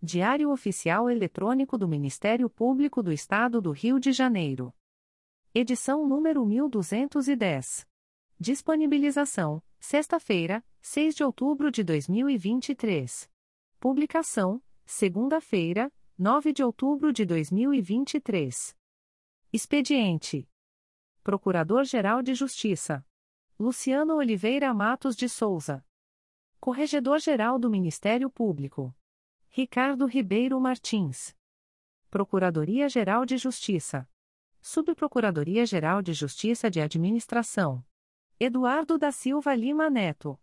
Diário 0.00 0.52
Oficial 0.52 1.10
Eletrônico 1.10 1.76
do 1.76 1.88
Ministério 1.88 2.48
Público 2.48 3.02
do 3.02 3.12
Estado 3.12 3.60
do 3.60 3.72
Rio 3.72 3.98
de 3.98 4.12
Janeiro. 4.12 4.72
Edição 5.52 6.06
número 6.06 6.46
1210. 6.46 7.84
Disponibilização: 8.38 9.60
sexta-feira, 9.80 10.64
6 10.80 11.16
de 11.16 11.24
outubro 11.24 11.68
de 11.72 11.82
2023. 11.82 13.28
Publicação: 13.80 14.62
segunda-feira, 14.86 15.92
9 16.16 16.52
de 16.52 16.62
outubro 16.62 17.12
de 17.12 17.24
2023. 17.24 18.76
Expediente: 19.52 20.48
Procurador-Geral 21.24 22.22
de 22.22 22.36
Justiça 22.36 23.04
Luciano 23.58 24.14
Oliveira 24.14 24.72
Matos 24.72 25.16
de 25.16 25.28
Souza. 25.28 25.84
Corregedor-Geral 26.60 27.58
do 27.58 27.68
Ministério 27.68 28.30
Público. 28.30 28.94
Ricardo 29.60 30.06
Ribeiro 30.06 30.60
Martins. 30.60 31.34
Procuradoria-Geral 32.08 33.26
de 33.26 33.36
Justiça. 33.36 34.08
Subprocuradoria-Geral 34.60 36.00
de 36.00 36.12
Justiça 36.12 36.70
de 36.70 36.80
Administração. 36.80 37.84
Eduardo 38.38 38.96
da 38.96 39.10
Silva 39.10 39.56
Lima 39.56 39.90
Neto. 39.90 40.40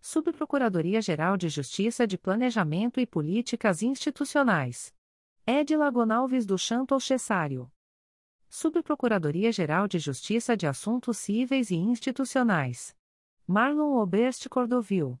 Subprocuradoria-Geral 0.00 1.36
de 1.36 1.50
Justiça 1.50 2.06
de 2.06 2.16
Planejamento 2.16 2.98
e 2.98 3.06
Políticas 3.06 3.82
Institucionais. 3.82 4.94
Edila 5.46 5.90
Gonalves 5.90 6.46
do 6.46 6.56
Chanto 6.56 6.98
Cessário. 6.98 7.70
Subprocuradoria-Geral 8.48 9.86
de 9.86 9.98
Justiça 9.98 10.56
de 10.56 10.66
Assuntos 10.66 11.18
Cíveis 11.18 11.70
e 11.70 11.76
Institucionais. 11.76 12.96
Marlon 13.46 14.00
Oberst 14.00 14.48
Cordovil. 14.48 15.20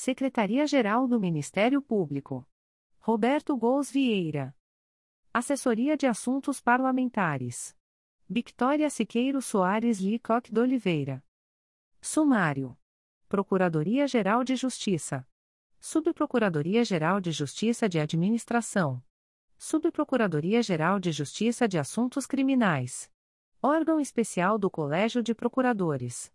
Secretaria-Geral 0.00 1.08
do 1.08 1.18
Ministério 1.18 1.82
Público. 1.82 2.48
Roberto 3.00 3.56
Gous 3.56 3.90
Vieira. 3.90 4.56
Assessoria 5.34 5.96
de 5.96 6.06
Assuntos 6.06 6.60
Parlamentares. 6.60 7.76
Victoria 8.30 8.88
Siqueiro 8.90 9.42
Soares 9.42 9.98
Licoque 9.98 10.52
de 10.52 10.60
Oliveira. 10.60 11.20
Sumário. 12.00 12.78
Procuradoria-Geral 13.28 14.44
de 14.44 14.54
Justiça. 14.54 15.26
Subprocuradoria-Geral 15.80 17.20
de 17.20 17.32
Justiça 17.32 17.88
de 17.88 17.98
Administração. 17.98 19.02
Subprocuradoria-Geral 19.56 21.00
de 21.00 21.10
Justiça 21.10 21.66
de 21.66 21.76
Assuntos 21.76 22.24
Criminais. 22.24 23.10
Órgão 23.60 23.98
Especial 23.98 24.60
do 24.60 24.70
Colégio 24.70 25.24
de 25.24 25.34
Procuradores. 25.34 26.32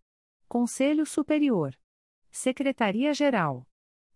Conselho 0.50 1.06
Superior. 1.06 1.74
Secretaria-Geral. 2.36 3.64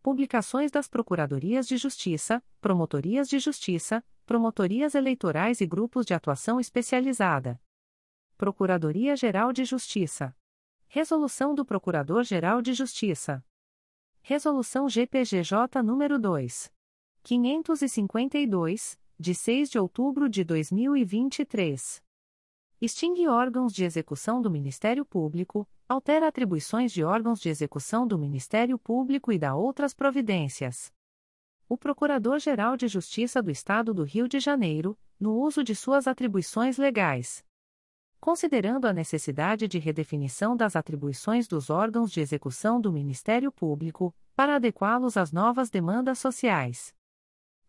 Publicações 0.02 0.72
das 0.72 0.88
Procuradorias 0.88 1.68
de 1.68 1.78
Justiça, 1.78 2.44
Promotorias 2.60 3.30
de 3.30 3.38
Justiça, 3.38 4.04
Promotorias 4.26 4.96
Eleitorais 4.96 5.62
e 5.62 5.68
Grupos 5.68 6.04
de 6.04 6.16
Atuação 6.16 6.60
Especializada. 6.60 7.62
Procuradoria-Geral 8.36 9.54
de 9.54 9.64
Justiça. 9.64 10.36
Resolução 10.88 11.54
do 11.54 11.64
Procurador-Geral 11.64 12.60
de 12.60 12.74
Justiça. 12.74 13.46
Resolução 14.24 14.90
GPGJ 14.90 15.84
nº 15.84 16.18
2. 16.18 16.74
552, 17.22 19.00
de 19.20 19.36
6 19.36 19.70
de 19.70 19.78
outubro 19.78 20.28
de 20.28 20.44
2023. 20.44 22.07
Extingue 22.80 23.28
órgãos 23.28 23.74
de 23.74 23.84
execução 23.84 24.40
do 24.40 24.52
Ministério 24.52 25.04
Público, 25.04 25.68
altera 25.90 26.28
atribuições 26.28 26.92
de 26.92 27.04
órgãos 27.04 27.40
de 27.40 27.50
execução 27.50 28.06
do 28.06 28.20
Ministério 28.20 28.78
Público 28.78 29.32
e 29.32 29.40
dá 29.40 29.56
outras 29.56 29.96
providências. 29.96 30.94
O 31.68 31.76
Procurador-Geral 31.76 32.78
de 32.78 32.88
Justiça 32.88 33.42
do 33.42 33.50
Estado 33.50 33.96
do 33.96 34.04
Rio 34.04 34.28
de 34.28 34.40
Janeiro, 34.40 34.96
no 35.20 35.40
uso 35.40 35.64
de 35.64 35.74
suas 35.74 36.06
atribuições 36.06 36.78
legais. 36.78 37.44
Considerando 38.20 38.86
a 38.86 38.94
necessidade 38.94 39.68
de 39.68 39.80
redefinição 39.80 40.56
das 40.56 40.76
atribuições 40.76 41.48
dos 41.48 41.72
órgãos 41.72 42.12
de 42.12 42.22
execução 42.22 42.80
do 42.80 42.94
Ministério 42.94 43.52
Público, 43.52 44.14
para 44.36 44.58
adequá-los 44.58 45.18
às 45.18 45.32
novas 45.32 45.72
demandas 45.72 46.20
sociais. 46.20 46.94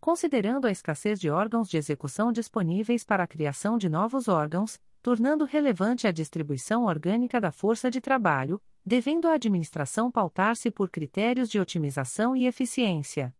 Considerando 0.01 0.67
a 0.67 0.71
escassez 0.71 1.19
de 1.19 1.31
órgãos 1.31 1.67
de 1.71 1.79
execução 1.79 2.31
disponíveis 2.31 3.05
para 3.05 3.25
a 3.25 3.27
criação 3.27 3.79
de 3.79 3.89
novos 3.89 4.29
órgãos, 4.29 4.79
tornando 5.03 5.45
relevante 5.45 6.07
a 6.07 6.11
distribuição 6.11 6.85
orgânica 6.85 7.41
da 7.41 7.53
força 7.53 7.91
de 7.91 8.01
trabalho, 8.01 8.61
devendo 8.85 9.29
a 9.29 9.35
administração 9.35 10.11
pautar-se 10.11 10.71
por 10.71 10.91
critérios 10.91 11.49
de 11.49 11.61
otimização 11.61 12.35
e 12.35 12.47
eficiência. 12.47 13.35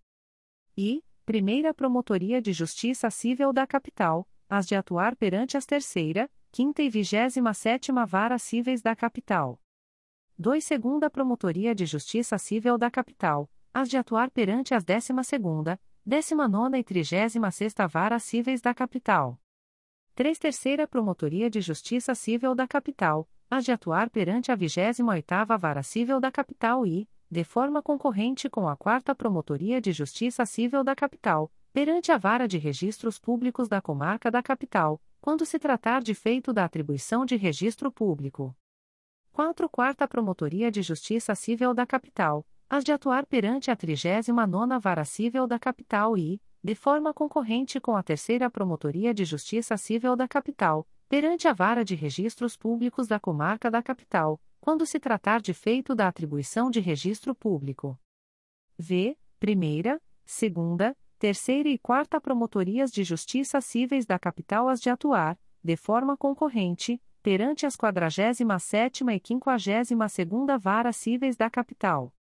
I 0.76 1.04
Primeira 1.28 1.74
Promotoria 1.74 2.42
de 2.42 2.54
Justiça 2.54 3.10
Civil 3.12 3.52
da 3.52 3.68
Capital, 3.68 4.26
as 4.48 4.66
de 4.66 4.76
atuar 4.76 5.14
perante 5.14 5.58
as 5.58 5.66
terceira, 5.66 6.32
quinta 6.54 6.82
e 6.82 6.90
vigésima 6.90 7.54
sétima 7.54 8.06
Varas 8.06 8.44
Cíveis 8.44 8.82
da 8.82 8.96
Capital. 8.96 9.62
2. 10.40 10.64
Segunda 10.64 11.10
Promotoria 11.10 11.76
de 11.76 11.86
Justiça 11.86 12.38
Civil 12.38 12.78
da 12.78 12.90
Capital, 12.90 13.52
as 13.74 13.90
de 13.90 13.98
atuar 13.98 14.32
perante 14.32 14.74
as 14.74 14.86
décima 14.86 15.22
segunda, 15.22 15.78
décima 16.06 16.48
nona 16.48 16.80
e 16.80 16.84
trigésima 16.86 17.52
sexta 17.52 17.86
Varas 17.86 18.24
Cíveis 18.24 18.62
da 18.62 18.74
Capital. 18.74 19.38
3. 20.16 20.40
Terceira 20.40 20.88
Promotoria 20.88 21.50
de 21.50 21.60
Justiça 21.60 22.16
Civil 22.16 22.56
da 22.56 22.66
Capital, 22.66 23.30
a 23.52 23.60
de 23.60 23.74
atuar 23.74 24.10
perante 24.10 24.50
a 24.50 24.58
28ª 24.58 25.60
Vara 25.60 25.84
Civil 25.84 26.22
da 26.22 26.32
Capital 26.32 26.86
e, 26.86 27.06
de 27.30 27.44
forma 27.44 27.82
concorrente 27.82 28.50
com 28.50 28.68
a 28.68 28.78
4 28.78 29.14
Promotoria 29.16 29.82
de 29.82 29.92
Justiça 29.92 30.46
Civil 30.46 30.84
da 30.84 30.96
Capital, 30.96 31.52
perante 31.74 32.12
a 32.12 32.18
Vara 32.18 32.48
de 32.48 32.58
Registros 32.58 33.20
Públicos 33.20 33.68
da 33.68 33.82
Comarca 33.82 34.32
da 34.32 34.42
Capital, 34.42 35.02
quando 35.20 35.46
se 35.46 35.60
tratar 35.60 36.02
de 36.02 36.16
feito 36.16 36.54
da 36.54 36.64
atribuição 36.64 37.26
de 37.26 37.36
registro 37.36 37.92
público. 37.92 38.56
4 39.34 39.70
Quarta 39.70 40.08
Promotoria 40.08 40.72
de 40.72 40.82
Justiça 40.82 41.36
Civil 41.36 41.74
da 41.74 41.86
Capital, 41.86 42.48
as 42.70 42.84
de 42.84 42.92
atuar 42.92 43.26
perante 43.26 43.70
a 43.70 43.76
39ª 43.76 44.80
Vara 44.80 45.06
Civil 45.06 45.46
da 45.46 45.60
Capital 45.60 46.18
e, 46.18 46.42
de 46.64 46.76
forma 46.76 47.14
concorrente 47.14 47.80
com 47.80 47.96
a 47.96 48.02
Terceira 48.02 48.50
Promotoria 48.50 49.14
de 49.14 49.26
Justiça 49.26 49.76
Civil 49.78 50.16
da 50.16 50.28
Capital, 50.28 50.88
perante 51.10 51.48
a 51.48 51.54
Vara 51.54 51.84
de 51.84 51.94
Registros 51.94 52.58
Públicos 52.58 53.08
da 53.08 53.20
Comarca 53.20 53.70
da 53.70 53.84
Capital, 53.84 54.40
quando 54.60 54.86
se 54.86 55.00
tratar 55.00 55.42
de 55.42 55.54
feito 55.54 55.96
da 55.96 56.08
atribuição 56.08 56.70
de 56.70 56.80
registro 56.80 57.34
público. 57.34 58.00
V. 58.78 59.18
Primeira, 59.40 60.02
Segunda, 60.26 60.96
Terceira 61.18 61.70
e 61.70 61.78
Quarta 61.78 62.20
Promotorias 62.20 62.92
de 62.92 63.04
Justiça 63.04 63.62
Cíveis 63.62 64.06
da 64.06 64.20
Capital 64.20 64.70
as 64.70 64.80
de 64.80 64.90
atuar, 64.90 65.40
de 65.64 65.76
forma 65.76 66.16
concorrente, 66.18 67.02
perante 67.24 67.66
as 67.66 67.76
47ª 67.76 69.16
e 69.16 69.20
52ª 69.20 70.60
Varas 70.60 70.96
Cíveis 70.98 71.36
da 71.36 71.50
Capital. 71.50 72.14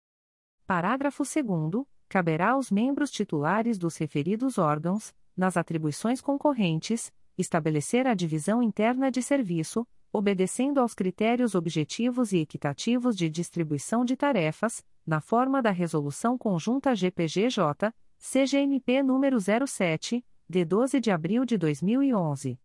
Parágrafo 0.67 1.25
2 1.25 1.85
Caberá 2.09 2.51
aos 2.51 2.71
membros 2.71 3.11
titulares 3.11 3.79
dos 3.79 3.97
referidos 3.97 4.57
órgãos, 4.59 5.13
nas 5.37 5.57
atribuições 5.57 6.21
concorrentes, 6.21 7.13
estabelecer 7.37 8.07
a 8.07 8.15
divisão 8.15 8.63
interna 8.63 9.11
de 9.11 9.21
serviço, 9.21 9.87
obedecendo 10.15 10.79
aos 10.79 10.95
critérios 10.95 11.57
objetivos 11.57 12.33
e 12.33 12.39
equitativos 12.39 13.17
de 13.17 13.29
distribuição 13.29 14.05
de 14.05 14.17
tarefas, 14.17 14.87
na 15.05 15.21
forma 15.21 15.61
da 15.61 15.73
Resolução 15.73 16.39
Conjunta 16.39 16.95
GPGJ, 16.95 17.93
CGNP 18.17 19.03
número 19.03 19.37
07, 19.41 20.25
de 20.49 20.65
12 20.65 21.01
de 21.01 21.11
abril 21.11 21.45
de 21.45 21.59
2011. 21.59 22.61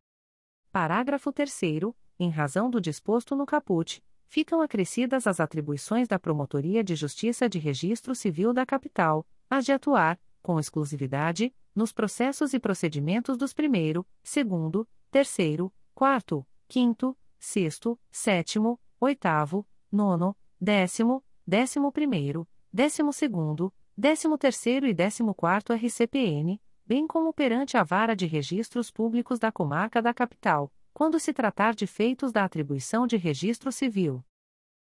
Parágrafo 0.71 1.31
3 1.31 1.51
em 2.19 2.29
razão 2.29 2.69
do 2.69 2.79
disposto 2.79 3.35
no 3.35 3.47
caput, 3.47 3.99
ficam 4.27 4.61
acrescidas 4.61 5.25
as 5.25 5.39
atribuições 5.39 6.07
da 6.07 6.19
Promotoria 6.19 6.83
de 6.83 6.95
Justiça 6.95 7.49
de 7.49 7.57
Registro 7.57 8.13
Civil 8.13 8.53
da 8.53 8.63
Capital, 8.63 9.25
as 9.49 9.65
de 9.65 9.71
atuar, 9.71 10.19
com 10.43 10.59
exclusividade, 10.59 11.51
nos 11.73 11.91
processos 11.91 12.53
e 12.53 12.59
procedimentos 12.59 13.37
dos 13.37 13.53
primeiro, 13.53 14.05
segundo, 14.21 14.87
terceiro, 15.09 15.73
quarto, 15.95 16.45
quinto, 16.67 17.17
sexto, 17.39 18.00
sétimo, 18.12 18.80
oitavo, 19.00 19.65
nono, 19.91 20.36
décimo, 20.59 21.24
décimo 21.47 21.91
primeiro, 21.91 22.47
décimo 22.71 23.12
segundo, 23.12 23.74
décimo 23.97 24.38
terceiro 24.38 24.86
e 24.86 24.94
décimo 24.94 25.33
quarto 25.33 25.74
RCPN, 25.74 26.62
bem 26.86 27.07
como 27.07 27.33
perante 27.33 27.77
a 27.77 27.83
Vara 27.83 28.15
de 28.15 28.25
Registros 28.25 28.91
Públicos 28.91 29.39
da 29.39 29.51
Comarca 29.51 30.01
da 30.01 30.13
Capital, 30.13 30.71
quando 30.94 31.19
se 31.19 31.31
tratar 31.31 31.74
de 31.74 31.88
feitos 31.88 32.31
da 32.31 32.44
atribuição 32.44 33.07
de 33.07 33.15
registro 33.15 33.71
civil. 33.71 34.24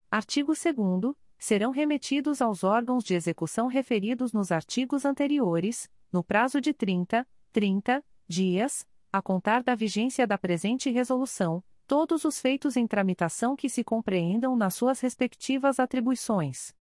Artigo 0.09 0.53
2 0.53 1.15
serão 1.37 1.71
remetidos 1.71 2.41
aos 2.41 2.63
órgãos 2.63 3.03
de 3.03 3.13
execução 3.13 3.67
referidos 3.67 4.31
nos 4.31 4.51
artigos 4.51 5.05
anteriores, 5.05 5.89
no 6.11 6.23
prazo 6.23 6.61
de 6.61 6.73
30, 6.73 7.27
30 7.51 8.03
dias, 8.27 8.87
a 9.11 9.21
contar 9.21 9.63
da 9.63 9.75
vigência 9.75 10.25
da 10.25 10.37
presente 10.37 10.89
resolução, 10.89 11.63
todos 11.87 12.25
os 12.25 12.39
feitos 12.39 12.75
em 12.75 12.85
tramitação 12.85 13.55
que 13.55 13.69
se 13.69 13.83
compreendam 13.83 14.55
nas 14.55 14.75
suas 14.75 14.99
respectivas 14.99 15.79
atribuições. 15.79 16.75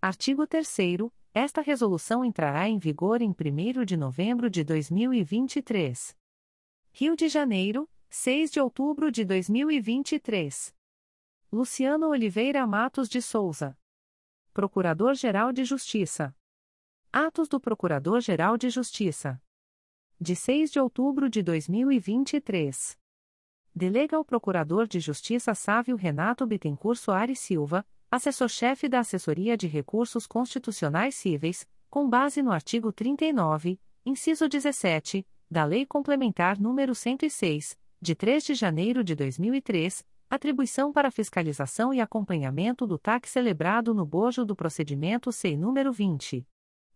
Artigo 0.00 0.46
3 0.46 0.68
esta 1.32 1.60
resolução 1.60 2.24
entrará 2.24 2.68
em 2.68 2.78
vigor 2.78 3.20
em 3.20 3.30
1 3.30 3.84
de 3.84 3.96
novembro 3.96 4.48
de 4.48 4.64
2023. 4.64 6.16
Rio 6.92 7.14
de 7.14 7.28
Janeiro, 7.28 7.88
6 8.08 8.50
de 8.50 8.60
outubro 8.60 9.10
de 9.10 9.22
2023. 9.24 10.74
Luciano 11.52 12.08
Oliveira 12.08 12.66
Matos 12.66 13.08
de 13.08 13.20
Souza. 13.20 13.76
Procurador-Geral 14.54 15.52
de 15.52 15.64
Justiça. 15.64 16.34
Atos 17.12 17.48
do 17.48 17.60
Procurador-Geral 17.60 18.56
de 18.56 18.70
Justiça. 18.70 19.38
De 20.18 20.34
6 20.34 20.72
de 20.72 20.80
outubro 20.80 21.28
de 21.28 21.42
2023. 21.42 22.98
Delega 23.76 24.16
ao 24.16 24.24
Procurador 24.24 24.86
de 24.86 24.98
Justiça 24.98 25.54
Sávio 25.54 25.96
Renato 25.96 26.46
Bittencourt 26.46 26.98
Soares 26.98 27.38
Silva, 27.38 27.84
assessor-chefe 28.10 28.88
da 28.88 29.00
Assessoria 29.00 29.54
de 29.54 29.66
Recursos 29.66 30.26
Constitucionais 30.26 31.14
Cíveis, 31.14 31.68
com 31.90 32.08
base 32.08 32.40
no 32.40 32.52
artigo 32.52 32.90
39, 32.90 33.78
inciso 34.06 34.48
17, 34.48 35.26
da 35.50 35.66
Lei 35.66 35.84
Complementar 35.84 36.56
nº 36.56 36.94
106, 36.94 37.76
de 38.00 38.14
3 38.14 38.44
de 38.44 38.54
janeiro 38.54 39.04
de 39.04 39.14
2003, 39.14 40.02
atribuição 40.30 40.90
para 40.90 41.10
fiscalização 41.10 41.92
e 41.92 42.00
acompanhamento 42.00 42.86
do 42.86 42.96
TAC 42.96 43.28
celebrado 43.28 43.92
no 43.92 44.06
bojo 44.06 44.42
do 44.46 44.56
procedimento 44.56 45.30
SEI 45.30 45.54
número 45.54 45.92
20. 45.92 46.46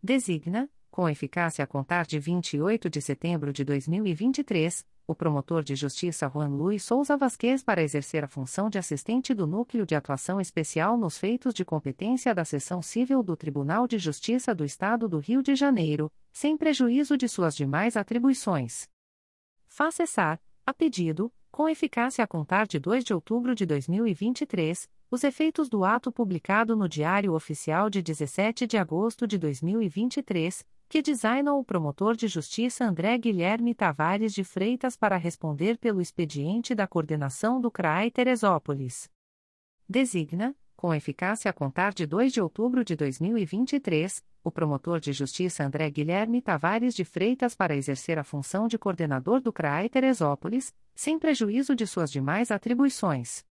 Designa, 0.00 0.70
com 0.92 1.08
eficácia 1.08 1.64
a 1.64 1.66
contar 1.66 2.06
de 2.06 2.20
28 2.20 2.88
de 2.88 3.02
setembro 3.02 3.52
de 3.52 3.64
2023, 3.64 4.86
o 5.08 5.14
promotor 5.14 5.64
de 5.64 5.74
justiça 5.74 6.30
Juan 6.32 6.50
Luiz 6.50 6.84
Souza 6.84 7.16
Vasquez 7.16 7.64
para 7.64 7.82
exercer 7.82 8.22
a 8.22 8.28
função 8.28 8.70
de 8.70 8.78
assistente 8.78 9.34
do 9.34 9.44
Núcleo 9.44 9.84
de 9.84 9.96
Atuação 9.96 10.40
Especial 10.40 10.96
nos 10.96 11.18
feitos 11.18 11.52
de 11.52 11.64
competência 11.64 12.32
da 12.32 12.44
Seção 12.44 12.80
Civil 12.80 13.24
do 13.24 13.36
Tribunal 13.36 13.88
de 13.88 13.98
Justiça 13.98 14.54
do 14.54 14.64
Estado 14.64 15.08
do 15.08 15.18
Rio 15.18 15.42
de 15.42 15.56
Janeiro, 15.56 16.12
sem 16.32 16.56
prejuízo 16.56 17.16
de 17.16 17.28
suas 17.28 17.56
demais 17.56 17.96
atribuições. 17.96 18.88
Faz 19.66 19.96
cessar, 19.96 20.40
a 20.64 20.72
pedido, 20.72 21.32
com 21.50 21.68
eficácia 21.68 22.22
a 22.22 22.26
contar 22.26 22.68
de 22.68 22.78
2 22.78 23.02
de 23.02 23.12
outubro 23.12 23.52
de 23.52 23.66
2023, 23.66 24.88
os 25.10 25.24
efeitos 25.24 25.68
do 25.68 25.84
ato 25.84 26.12
publicado 26.12 26.76
no 26.76 26.88
Diário 26.88 27.32
Oficial 27.32 27.88
de 27.88 28.02
17 28.02 28.66
de 28.66 28.76
agosto 28.76 29.26
de 29.26 29.38
2023, 29.38 30.64
que 30.88 31.00
designou 31.00 31.58
o 31.58 31.64
promotor 31.64 32.14
de 32.14 32.28
justiça 32.28 32.84
André 32.84 33.16
Guilherme 33.16 33.74
Tavares 33.74 34.34
de 34.34 34.44
Freitas 34.44 34.96
para 34.96 35.16
responder 35.16 35.78
pelo 35.78 36.00
expediente 36.00 36.74
da 36.74 36.86
coordenação 36.86 37.60
do 37.60 37.70
CRAI 37.70 38.10
Teresópolis. 38.10 39.08
Designa, 39.88 40.54
com 40.76 40.94
eficácia 40.94 41.50
a 41.50 41.54
contar 41.54 41.92
de 41.92 42.06
2 42.06 42.32
de 42.32 42.40
outubro 42.40 42.84
de 42.84 42.94
2023, 42.94 44.22
o 44.44 44.50
promotor 44.50 45.00
de 45.00 45.12
justiça 45.12 45.64
André 45.64 45.90
Guilherme 45.90 46.40
Tavares 46.40 46.94
de 46.94 47.04
Freitas 47.04 47.54
para 47.54 47.74
exercer 47.74 48.18
a 48.18 48.24
função 48.24 48.68
de 48.68 48.78
coordenador 48.78 49.40
do 49.40 49.52
CRAE 49.52 49.88
Teresópolis, 49.88 50.72
sem 50.94 51.18
prejuízo 51.18 51.74
de 51.74 51.86
suas 51.86 52.10
demais 52.10 52.50
atribuições. 52.50 53.47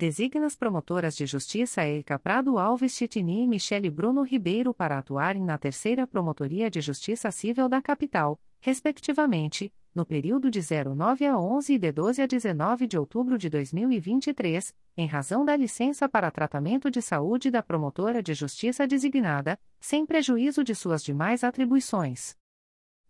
Designas 0.00 0.56
promotoras 0.56 1.14
de 1.14 1.26
justiça 1.26 1.86
Erika 1.86 2.18
Prado 2.18 2.58
Alves 2.58 2.96
Chitini 2.96 3.42
e 3.42 3.46
Michele 3.46 3.90
Bruno 3.90 4.22
Ribeiro 4.22 4.72
para 4.72 4.96
atuarem 4.96 5.44
na 5.44 5.58
Terceira 5.58 6.06
Promotoria 6.06 6.70
de 6.70 6.80
Justiça 6.80 7.30
Civil 7.30 7.68
da 7.68 7.82
Capital, 7.82 8.40
respectivamente, 8.60 9.70
no 9.94 10.06
período 10.06 10.50
de 10.50 10.58
09 10.58 11.26
a 11.26 11.38
11 11.38 11.74
e 11.74 11.78
de 11.78 11.92
12 11.92 12.22
a 12.22 12.26
19 12.26 12.86
de 12.86 12.96
outubro 12.96 13.36
de 13.36 13.50
2023, 13.50 14.74
em 14.96 15.06
razão 15.06 15.44
da 15.44 15.54
licença 15.54 16.08
para 16.08 16.30
tratamento 16.30 16.90
de 16.90 17.02
saúde 17.02 17.50
da 17.50 17.62
promotora 17.62 18.22
de 18.22 18.32
justiça 18.32 18.86
designada, 18.86 19.60
sem 19.78 20.06
prejuízo 20.06 20.64
de 20.64 20.74
suas 20.74 21.04
demais 21.04 21.44
atribuições. 21.44 22.39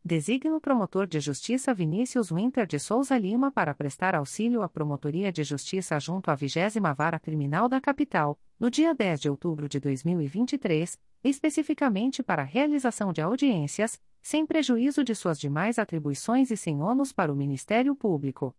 Designa 0.03 0.57
o 0.57 0.61
promotor 0.61 1.07
de 1.07 1.21
justiça 1.21 1.75
Vinícius 1.75 2.33
Winter 2.33 2.67
de 2.67 2.79
Souza 2.79 3.19
Lima 3.19 3.53
para 3.53 3.75
prestar 3.75 4.15
auxílio 4.15 4.63
à 4.63 4.69
Promotoria 4.69 5.31
de 5.31 5.45
Justiça 5.45 6.01
junto 6.01 6.31
à 6.31 6.35
20 6.35 6.81
Vara 6.97 7.21
Criminal 7.21 7.69
da 7.69 7.83
Capital, 7.83 8.41
no 8.59 8.71
dia 8.71 8.95
10 8.95 9.21
de 9.21 9.29
outubro 9.29 9.69
de 9.69 9.79
2023, 9.79 10.99
especificamente 11.23 12.23
para 12.23 12.41
a 12.41 12.47
realização 12.47 13.13
de 13.13 13.21
audiências, 13.21 14.01
sem 14.23 14.47
prejuízo 14.47 15.05
de 15.05 15.15
suas 15.15 15.39
demais 15.39 15.79
atribuições 15.79 16.51
e 16.51 16.57
sem 16.57 16.81
ônus 16.81 17.13
para 17.13 17.31
o 17.31 17.37
Ministério 17.37 17.95
Público. 17.95 18.57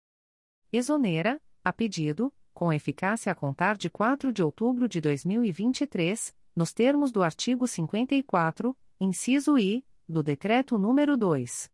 Exonera, 0.73 1.43
a 1.65 1.73
pedido, 1.73 2.33
com 2.55 2.73
eficácia 2.73 3.33
a 3.33 3.35
contar 3.35 3.77
de 3.77 3.91
4 3.91 4.33
de 4.33 4.41
outubro 4.43 4.89
de 4.89 5.01
2023, 5.01 6.33
nos 6.55 6.73
termos 6.73 7.11
do 7.11 7.21
artigo 7.23 7.67
54, 7.67 8.77
inciso 9.01 9.59
I, 9.59 9.85
do 10.09 10.23
Decreto 10.23 10.79
nº 10.79 11.17
2. 11.17 11.71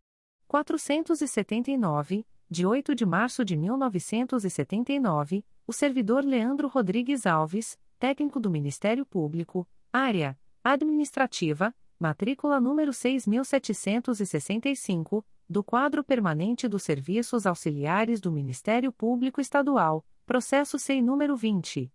479, 0.47 2.25
de 2.49 2.65
8 2.65 2.95
de 2.95 3.05
março 3.05 3.43
de 3.43 3.57
1979, 3.57 5.43
o 5.67 5.73
servidor 5.73 6.23
Leandro 6.23 6.69
Rodrigues 6.69 7.25
Alves, 7.25 7.77
técnico 7.97 8.39
do 8.39 8.49
Ministério 8.49 9.05
Público, 9.05 9.67
Área 9.91 10.37
Administrativa, 10.63 11.73
matrícula 11.99 12.59
número 12.59 12.93
6765, 12.93 15.25
do 15.49 15.63
quadro 15.63 16.03
permanente 16.03 16.67
dos 16.67 16.83
serviços 16.83 17.45
auxiliares 17.45 18.19
do 18.19 18.29
Ministério 18.31 18.91
Público 18.91 19.39
Estadual, 19.39 20.05
processo 20.25 20.77
SEI 20.77 21.01
número 21.01 21.35
20 21.35 21.91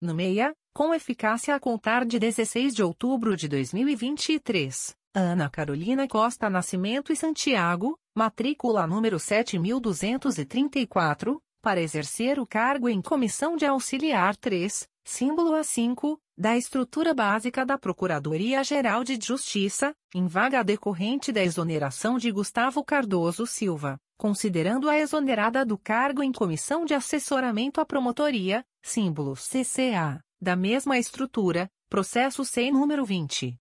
No 0.02 0.14
MEIA, 0.14 0.54
com 0.72 0.94
eficácia 0.94 1.54
a 1.54 1.60
contar 1.60 2.06
de 2.06 2.18
16 2.18 2.74
de 2.74 2.82
outubro 2.82 3.36
de 3.36 3.46
2023. 3.48 4.96
Ana 5.14 5.50
Carolina 5.50 6.06
Costa 6.06 6.48
Nascimento 6.48 7.12
e 7.12 7.16
Santiago, 7.16 7.98
matrícula 8.14 8.86
número 8.86 9.18
7234, 9.18 11.42
para 11.60 11.80
exercer 11.80 12.38
o 12.38 12.46
cargo 12.46 12.88
em 12.88 13.02
Comissão 13.02 13.56
de 13.56 13.66
Auxiliar 13.66 14.36
3, 14.36 14.86
símbolo 15.04 15.50
A5, 15.52 16.16
da 16.38 16.56
estrutura 16.56 17.12
básica 17.12 17.66
da 17.66 17.76
Procuradoria-Geral 17.76 19.02
de 19.02 19.18
Justiça, 19.20 19.92
em 20.14 20.28
vaga 20.28 20.62
decorrente 20.62 21.32
da 21.32 21.42
exoneração 21.42 22.16
de 22.16 22.30
Gustavo 22.30 22.84
Cardoso 22.84 23.44
Silva, 23.46 23.98
considerando 24.16 24.88
a 24.88 24.96
exonerada 24.96 25.66
do 25.66 25.76
cargo 25.76 26.22
em 26.22 26.30
Comissão 26.32 26.84
de 26.84 26.94
Assessoramento 26.94 27.80
à 27.80 27.84
Promotoria, 27.84 28.64
símbolo 28.80 29.34
CCA 29.34 30.22
da 30.40 30.56
mesma 30.56 30.98
estrutura, 30.98 31.70
processo 31.88 32.44
sem 32.46 32.72
número 32.72 33.04
20. 33.04 33.60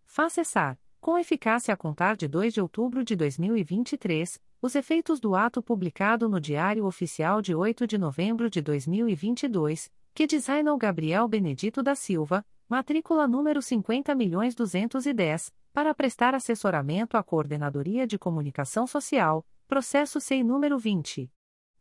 Faz 0.06 0.34
cessar, 0.34 0.80
com 1.00 1.18
eficácia 1.18 1.74
a 1.74 1.78
contar 1.78 2.18
de 2.18 2.28
2 2.28 2.54
de 2.54 2.62
outubro 2.62 3.04
de 3.04 3.16
2023, 3.16 4.40
os 4.62 4.76
efeitos 4.76 5.20
do 5.20 5.36
ato 5.36 5.64
publicado 5.64 6.28
no 6.28 6.40
Diário 6.40 6.86
Oficial 6.86 7.42
de 7.42 7.56
8 7.56 7.88
de 7.88 7.98
novembro 7.98 8.50
de 8.50 8.62
2022, 8.62 9.90
que 10.14 10.28
designou 10.28 10.78
Gabriel 10.78 11.28
Benedito 11.28 11.82
da 11.82 11.96
Silva, 11.96 12.46
matrícula 12.68 13.28
número 13.28 13.62
50.210, 13.62 15.52
para 15.74 15.94
prestar 15.94 16.34
assessoramento 16.36 17.18
à 17.18 17.24
Coordenadoria 17.24 18.08
de 18.08 18.18
Comunicação 18.18 18.88
Social, 18.88 19.46
processo 19.68 20.20
SEI 20.20 20.44
número 20.44 20.78
20. 20.78 21.32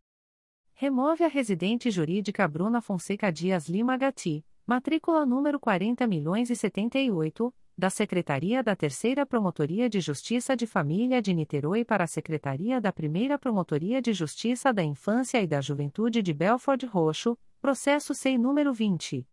Remove 0.74 1.24
a 1.24 1.28
residente 1.28 1.90
jurídica 1.90 2.46
Bruna 2.48 2.80
Fonseca 2.80 3.30
Dias 3.30 3.68
Lima 3.68 3.96
Gatti, 3.96 4.44
matrícula 4.66 5.26
número 5.26 5.60
40.078, 5.60 7.52
da 7.76 7.88
Secretaria 7.88 8.62
da 8.62 8.76
Terceira 8.76 9.24
Promotoria 9.24 9.88
de 9.88 10.00
Justiça 10.00 10.54
de 10.54 10.66
Família 10.66 11.22
de 11.22 11.32
Niterói 11.32 11.84
para 11.84 12.04
a 12.04 12.06
Secretaria 12.06 12.80
da 12.80 12.92
Primeira 12.92 13.38
Promotoria 13.38 14.02
de 14.02 14.12
Justiça 14.12 14.72
da 14.72 14.82
Infância 14.82 15.40
e 15.40 15.46
da 15.46 15.60
Juventude 15.60 16.22
de 16.22 16.34
Belford 16.34 16.84
Roxo, 16.86 17.38
processo 17.60 18.14
sem 18.14 18.36
número 18.36 18.72
20. 18.72 19.26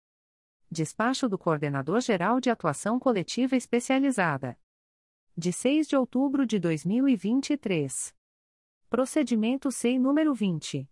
Despacho 0.71 1.29
do 1.29 1.37
Coordenador-Geral 1.37 2.41
de 2.41 2.49
Atuação 2.49 2.99
Coletiva 2.99 3.57
Especializada. 3.57 4.59
De 5.37 5.53
6 5.53 5.89
de 5.89 5.97
outubro 5.97 6.47
de 6.47 6.59
2023. 6.59 8.15
Procedimento 8.95 9.73
SEI 9.73 9.99
número 9.99 10.33
20. 10.33 10.89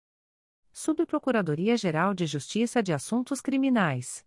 Subprocuradoria-Geral 0.72 2.14
de 2.14 2.24
Justiça 2.24 2.82
de 2.82 2.94
Assuntos 2.94 3.42
Criminais. 3.42 4.24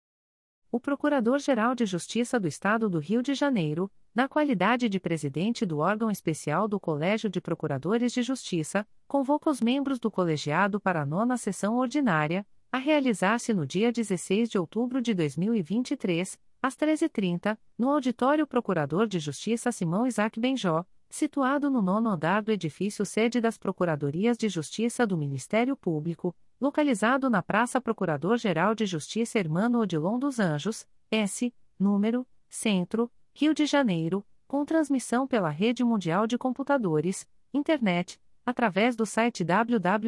o 0.72 0.80
Procurador-Geral 0.80 1.74
de 1.74 1.84
Justiça 1.84 2.40
do 2.40 2.48
Estado 2.48 2.88
do 2.88 2.98
Rio 2.98 3.22
de 3.22 3.34
Janeiro, 3.34 3.92
na 4.14 4.26
qualidade 4.26 4.88
de 4.88 4.98
presidente 4.98 5.66
do 5.66 5.80
órgão 5.80 6.10
especial 6.10 6.66
do 6.66 6.80
Colégio 6.80 7.28
de 7.28 7.42
Procuradores 7.42 8.10
de 8.10 8.22
Justiça, 8.22 8.88
convoca 9.06 9.50
os 9.50 9.60
membros 9.60 10.00
do 10.00 10.10
colegiado 10.10 10.80
para 10.80 11.02
a 11.02 11.06
nona 11.06 11.36
sessão 11.36 11.76
ordinária, 11.76 12.46
a 12.72 12.78
realizar-se 12.78 13.52
no 13.52 13.66
dia 13.66 13.92
16 13.92 14.48
de 14.48 14.56
outubro 14.58 15.02
de 15.02 15.12
2023, 15.12 16.38
às 16.62 16.74
13h30, 16.74 17.58
no 17.76 17.90
Auditório 17.90 18.46
Procurador 18.46 19.06
de 19.06 19.18
Justiça 19.18 19.70
Simão 19.70 20.06
Isaac 20.06 20.40
Benjó, 20.40 20.86
situado 21.10 21.68
no 21.68 21.82
nono 21.82 22.08
andar 22.08 22.40
do 22.40 22.50
edifício 22.50 23.04
sede 23.04 23.42
das 23.42 23.58
Procuradorias 23.58 24.38
de 24.38 24.48
Justiça 24.48 25.06
do 25.06 25.18
Ministério 25.18 25.76
Público, 25.76 26.34
localizado 26.62 27.28
na 27.28 27.42
Praça 27.42 27.80
Procurador-Geral 27.80 28.72
de 28.72 28.86
Justiça 28.86 29.36
Hermano 29.36 29.80
Odilon 29.80 30.16
dos 30.16 30.38
Anjos, 30.38 30.86
S, 31.10 31.52
número, 31.76 32.24
Centro, 32.48 33.10
Rio 33.34 33.52
de 33.52 33.66
Janeiro, 33.66 34.24
com 34.46 34.64
transmissão 34.64 35.26
pela 35.26 35.50
Rede 35.50 35.82
Mundial 35.82 36.24
de 36.24 36.38
Computadores, 36.38 37.26
Internet, 37.52 38.20
através 38.46 38.94
do 38.94 39.04
site 39.04 39.42
www.mprj.mp.br, 39.42 40.06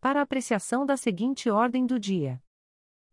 para 0.00 0.22
apreciação 0.22 0.86
da 0.86 0.96
seguinte 0.96 1.50
ordem 1.50 1.84
do 1.86 1.98
dia. 1.98 2.40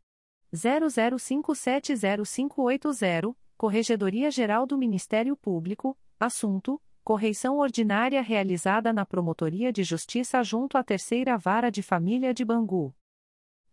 00570580, 0.53 3.35
Corregedoria 3.57 4.29
Geral 4.31 4.65
do 4.65 4.77
Ministério 4.77 5.35
Público, 5.35 5.97
assunto: 6.19 6.81
correição 7.03 7.57
ordinária 7.57 8.21
realizada 8.21 8.93
na 8.93 9.05
Promotoria 9.05 9.73
de 9.73 9.83
Justiça 9.83 10.41
junto 10.43 10.77
à 10.77 10.83
Terceira 10.83 11.37
Vara 11.37 11.69
de 11.69 11.81
Família 11.81 12.33
de 12.33 12.45
Bangu. 12.45 12.95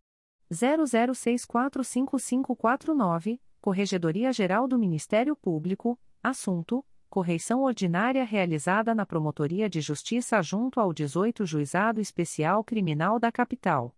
00645549, 0.49 3.41
Corregedoria 3.61 4.33
Geral 4.33 4.69
do 4.69 4.79
Ministério 4.79 5.35
Público, 5.35 5.99
assunto: 6.23 6.87
correição 7.09 7.63
ordinária 7.63 8.23
realizada 8.23 8.95
na 8.95 9.05
Promotoria 9.05 9.69
de 9.69 9.81
Justiça 9.81 10.41
junto 10.41 10.79
ao 10.79 10.93
18 10.93 11.45
Juizado 11.45 12.01
Especial 12.01 12.63
Criminal 12.63 13.19
da 13.19 13.33
Capital. 13.33 13.93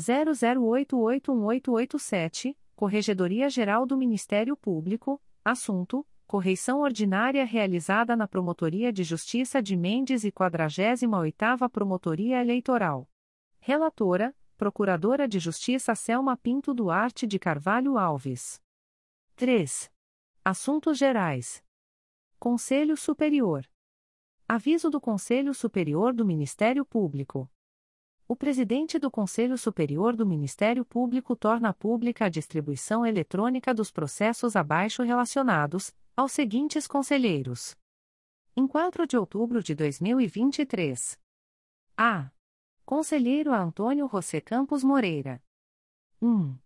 00881887, 0.00 2.56
Corregedoria 2.74 3.50
Geral 3.50 3.86
do 3.86 3.96
Ministério 3.96 4.56
Público, 4.56 5.22
assunto: 5.44 6.04
correição 6.26 6.80
ordinária 6.80 7.44
realizada 7.44 8.16
na 8.16 8.26
Promotoria 8.26 8.92
de 8.92 9.04
Justiça 9.04 9.62
de 9.62 9.76
Mendes 9.76 10.24
e 10.24 10.32
48ª 10.32 11.68
Promotoria 11.68 12.40
Eleitoral. 12.40 13.06
Relatora, 13.58 14.34
Procuradora 14.56 15.28
de 15.28 15.38
Justiça 15.38 15.94
Selma 15.94 16.34
Pinto 16.36 16.72
Duarte 16.72 17.26
de 17.26 17.38
Carvalho 17.38 17.98
Alves. 17.98 18.58
3. 19.36 19.90
Assuntos 20.44 20.98
Gerais. 20.98 21.62
Conselho 22.38 22.96
Superior. 22.96 23.68
Aviso 24.48 24.90
do 24.90 25.00
Conselho 25.00 25.54
Superior 25.54 26.12
do 26.12 26.24
Ministério 26.24 26.84
Público. 26.84 27.48
O 28.30 28.36
presidente 28.36 28.96
do 28.96 29.10
Conselho 29.10 29.58
Superior 29.58 30.14
do 30.14 30.24
Ministério 30.24 30.84
Público 30.84 31.34
torna 31.34 31.74
pública 31.74 32.26
a 32.26 32.28
distribuição 32.28 33.04
eletrônica 33.04 33.74
dos 33.74 33.90
processos 33.90 34.54
abaixo 34.54 35.02
relacionados, 35.02 35.92
aos 36.16 36.30
seguintes 36.30 36.86
conselheiros. 36.86 37.76
Em 38.56 38.68
4 38.68 39.04
de 39.04 39.16
outubro 39.16 39.60
de 39.60 39.74
2023. 39.74 41.18
A. 41.96 42.30
Conselheiro 42.84 43.52
Antônio 43.52 44.06
José 44.06 44.40
Campos 44.40 44.84
Moreira. 44.84 45.42
1. 46.22 46.56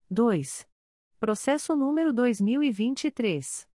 2. 0.10 0.68
Processo 1.20 1.76
número 1.76 2.14
2023. 2.14 3.68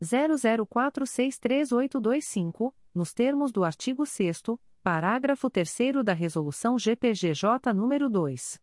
00463825, 0.03 2.71
nos 2.93 3.11
termos 3.13 3.51
do 3.51 3.63
artigo 3.63 4.05
6 4.05 4.43
Parágrafo 4.83 5.49
3 5.49 6.03
da 6.03 6.13
Resolução 6.13 6.77
GPGJ 6.79 7.73
nº 7.73 8.09
2. 8.09 8.61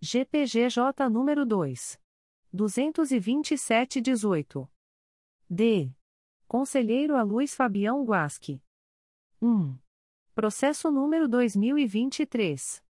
GPGJ 0.00 1.08
número 1.08 1.46
2. 1.46 2.01
227-18. 2.54 4.68
D. 5.48 5.90
Conselheiro 6.46 7.16
a 7.16 7.22
Luiz 7.22 7.54
Fabião 7.54 8.04
Guasque. 8.04 8.62
1. 9.40 9.74
Processo 10.34 10.90
número 10.90 11.26
2023. 11.28 12.82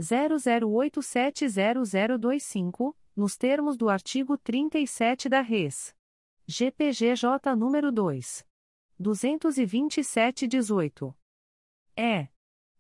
00870025, 0.00 2.94
nos 3.16 3.36
termos 3.36 3.76
do 3.76 3.88
artigo 3.88 4.38
37 4.38 5.28
da 5.28 5.40
Res. 5.40 5.92
GPGJ 6.46 7.56
número 7.56 7.90
2 7.90 8.46
22718. 8.98 11.12
É. 11.96 12.28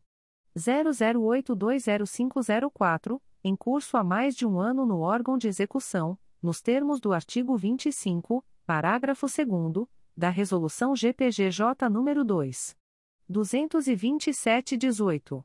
00820504, 0.55 3.19
em 3.43 3.55
curso 3.55 3.97
há 3.97 4.03
mais 4.03 4.35
de 4.35 4.45
um 4.45 4.59
ano 4.59 4.85
no 4.85 4.99
órgão 4.99 5.39
de 5.39 5.47
execução 5.47 6.19
nos 6.39 6.61
termos 6.61 6.99
do 6.99 7.11
artigo 7.11 7.57
25, 7.57 8.45
parágrafo 8.63 9.25
2 9.25 9.87
da 10.15 10.29
Resolução 10.29 10.95
GPGJ 10.95 11.89
nº 11.89 12.23
2. 12.23 12.77
227-18. 13.27 15.43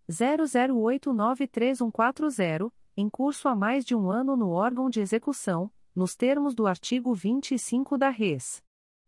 00893140 0.10 2.72
em 2.98 3.10
curso 3.10 3.50
há 3.50 3.56
mais 3.56 3.84
de 3.84 3.93
um 3.96 4.10
ano 4.10 4.38
no 4.38 4.50
órgão 4.50 4.89
de 4.89 5.02
execução, 5.02 5.70
nos 5.93 6.16
termos 6.16 6.56
do 6.56 6.66
artigo 6.66 7.14
25 7.14 7.98
da 7.98 8.08
Res. 8.10 8.64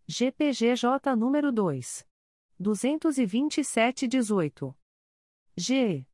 GPGJ 0.08 1.16
nº 1.16 1.52
2. 1.52 2.06
227-18. 2.60 4.76
G. 5.56 6.06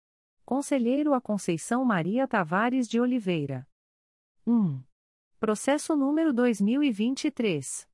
Conselheiro 0.45 1.13
a 1.13 1.21
Conceição 1.21 1.85
Maria 1.85 2.27
Tavares 2.27 2.85
de 2.87 2.99
Oliveira. 2.99 3.67
1. 4.45 4.83
Processo 5.39 5.95
número 5.95 6.33
2023. 6.33 7.87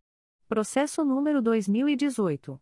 Processo 0.48 1.04
número 1.04 1.42
2018. 1.42 2.58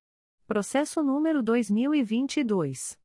Processo 0.49 1.01
número 1.01 1.41
2022. 1.45 2.99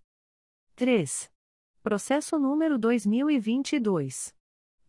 3. 0.77 1.33
Processo 1.83 2.39
número 2.39 2.79
2022. 2.79 4.33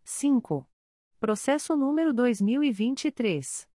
5. 0.04 0.70
Processo 1.20 1.76
número 1.76 2.14
2023 2.14 3.68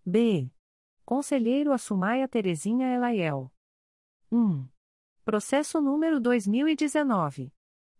B. 0.04 0.50
Conselheiro 1.02 1.72
Assumaia 1.72 2.28
Terezinha 2.28 2.94
Elaiel. 2.94 3.50
1. 4.30 4.68
Processo 5.30 5.80
número 5.80 6.18
2019. 6.18 7.52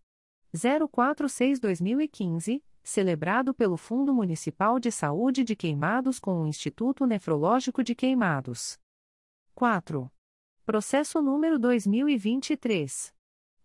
046-2015 0.54 2.60
celebrado 2.86 3.52
pelo 3.52 3.76
Fundo 3.76 4.14
Municipal 4.14 4.78
de 4.78 4.92
Saúde 4.92 5.42
de 5.42 5.56
Queimados 5.56 6.20
com 6.20 6.42
o 6.42 6.46
Instituto 6.46 7.04
Nefrológico 7.04 7.82
de 7.82 7.96
Queimados. 7.96 8.78
4. 9.56 10.08
Processo 10.64 11.20
número 11.20 11.58
2023 11.58 13.12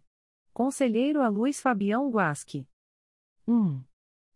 Conselheiro 0.54 1.24
a 1.24 1.30
Luiz 1.30 1.60
Fabião 1.60 2.08
Guasque. 2.12 2.68
1. 3.47 3.84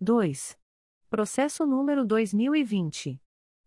2. 0.00 0.56
Processo 1.10 1.64
número 1.64 2.04
2020. 2.04 3.18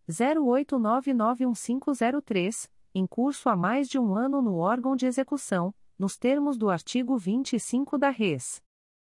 08991503, 0.09 2.67
em 2.93 3.07
curso 3.07 3.47
há 3.47 3.55
mais 3.55 3.87
de 3.87 3.97
um 3.97 4.13
ano 4.13 4.41
no 4.41 4.57
órgão 4.57 4.93
de 4.95 5.05
execução, 5.05 5.73
nos 5.97 6.17
termos 6.17 6.57
do 6.57 6.69
artigo 6.69 7.17
25 7.17 7.97
da 7.97 8.09
Res. 8.09 8.61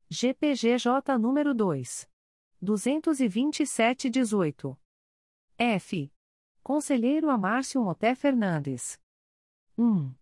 GPGJ 0.08 1.16
número 1.20 1.54
2 1.54 2.08
22718. 2.60 4.76
F. 5.58 6.12
Conselheiro 6.62 7.30
Amárcio 7.30 7.82
Moté 7.82 8.14
Fernandes. 8.14 9.00
1. 9.78 10.12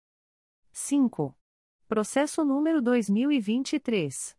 5. 0.70 1.34
Processo 1.88 2.44
número 2.44 2.82
2023. 2.82 4.36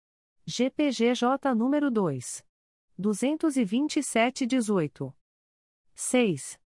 GPGJ 0.44 1.55
nº 1.55 1.90
2. 1.90 2.44
227-18. 2.98 5.14
6. 5.94 6.59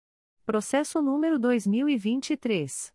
Processo 0.44 1.02
número 1.02 1.38
2023. 1.38 2.94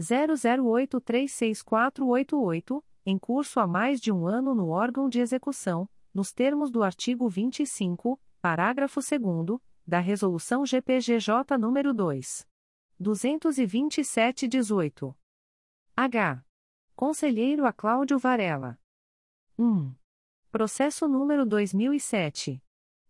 00836488, 0.00 2.82
em 3.04 3.18
curso 3.18 3.58
há 3.58 3.66
mais 3.66 4.00
de 4.00 4.12
um 4.12 4.24
ano 4.26 4.54
no 4.54 4.68
órgão 4.68 5.08
de 5.08 5.18
execução, 5.20 5.88
nos 6.14 6.32
termos 6.32 6.70
do 6.70 6.82
artigo 6.82 7.26
25, 7.28 8.18
parágrafo 8.40 9.00
2 9.00 9.10
da 9.86 10.00
Resolução 10.00 10.66
GPGJ 10.66 11.58
nº 11.58 11.92
2. 11.92 12.48
227-18. 13.00 15.14
H. 15.96 16.44
Conselheiro 16.94 17.64
a 17.64 17.72
Cláudio 17.72 18.18
Varela. 18.18 18.78
1. 19.58 19.94
Processo 20.50 21.08
número 21.08 21.46
2007. 21.46 22.62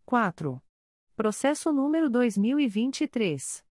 4. 0.05 0.63
Processo 1.13 1.73
número 1.73 2.09
2023. 2.09 3.65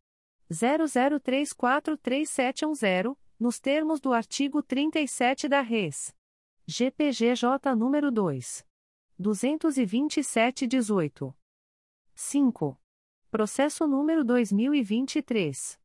00343710, 0.51 3.15
nos 3.41 3.59
termos 3.59 4.01
do 4.01 4.13
artigo 4.13 4.63
37 4.63 5.49
da 5.49 5.63
Res. 5.63 6.15
GPGJ 6.67 7.75
número 7.75 8.13
2 8.13 8.67
22718. 9.19 11.35
5. 12.15 12.79
Processo 13.31 13.87
número 13.87 14.23
2023 14.23 15.81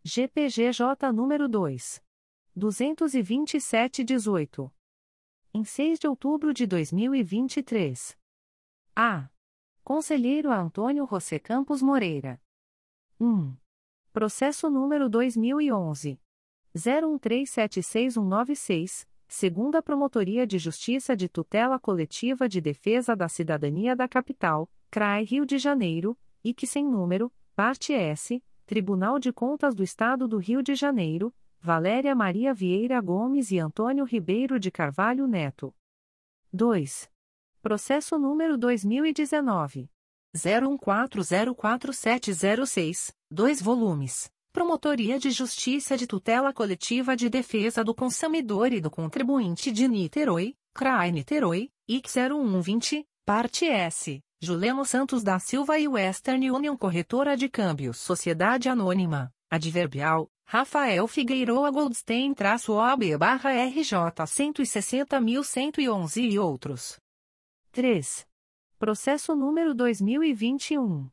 GPGJ 0.04 1.10
nº 1.12 1.48
2. 1.48 2.00
227-18. 2.56 4.70
Em 5.56 5.62
6 5.62 6.00
de 6.00 6.08
outubro 6.08 6.52
de 6.52 6.66
2023. 6.66 8.18
A. 8.96 9.30
Conselheiro 9.84 10.50
Antônio 10.50 11.06
José 11.06 11.38
Campos 11.38 11.80
Moreira. 11.80 12.42
1. 13.20 13.54
Processo 14.12 14.68
número 14.68 15.08
2011. 15.08 16.20
01376196, 16.74 19.06
segunda 19.28 19.80
Promotoria 19.80 20.44
de 20.44 20.58
Justiça 20.58 21.14
de 21.14 21.28
Tutela 21.28 21.78
Coletiva 21.78 22.48
de 22.48 22.60
Defesa 22.60 23.14
da 23.14 23.28
Cidadania 23.28 23.94
da 23.94 24.08
Capital, 24.08 24.68
CRAI 24.90 25.22
Rio 25.22 25.46
de 25.46 25.58
Janeiro, 25.58 26.18
e 26.42 26.52
que 26.52 26.66
sem 26.66 26.84
número, 26.84 27.32
parte 27.54 27.92
S, 27.92 28.42
Tribunal 28.66 29.20
de 29.20 29.32
Contas 29.32 29.72
do 29.72 29.84
Estado 29.84 30.26
do 30.26 30.38
Rio 30.38 30.64
de 30.64 30.74
Janeiro, 30.74 31.32
Valéria 31.64 32.14
Maria 32.14 32.52
Vieira 32.52 33.00
Gomes 33.00 33.50
e 33.50 33.58
Antônio 33.58 34.04
Ribeiro 34.04 34.60
de 34.60 34.70
Carvalho 34.70 35.26
Neto. 35.26 35.74
2. 36.52 37.10
Processo 37.62 38.18
número 38.18 38.58
2019. 38.58 39.88
01404706, 40.36 43.14
2 43.30 43.62
volumes. 43.62 44.30
Promotoria 44.52 45.18
de 45.18 45.30
Justiça 45.30 45.96
de 45.96 46.06
Tutela 46.06 46.52
Coletiva 46.52 47.16
de 47.16 47.30
Defesa 47.30 47.82
do 47.82 47.94
Consumidor 47.94 48.70
e 48.70 48.78
do 48.78 48.90
Contribuinte 48.90 49.72
de 49.72 49.88
Niterói, 49.88 50.54
CRAI 50.74 51.12
Niterói, 51.12 51.70
IC 51.88 52.28
0120, 52.28 53.06
parte 53.24 53.64
S. 53.64 54.20
Juliano 54.38 54.84
Santos 54.84 55.22
da 55.22 55.38
Silva 55.38 55.78
e 55.78 55.88
Western 55.88 56.50
Union 56.50 56.76
Corretora 56.76 57.38
de 57.38 57.48
Câmbios 57.48 57.96
Sociedade 57.96 58.68
Anônima, 58.68 59.32
Adverbial, 59.48 60.30
Rafael 60.46 61.08
Figueiroa 61.08 61.70
Goldstein-OB 61.70 63.16
barra 63.18 63.50
RJ 63.50 63.96
160.111 64.24 66.30
e 66.30 66.38
outros. 66.38 66.98
3. 67.72 68.26
Processo 68.78 69.34
número 69.34 69.74
2021. 69.74 71.08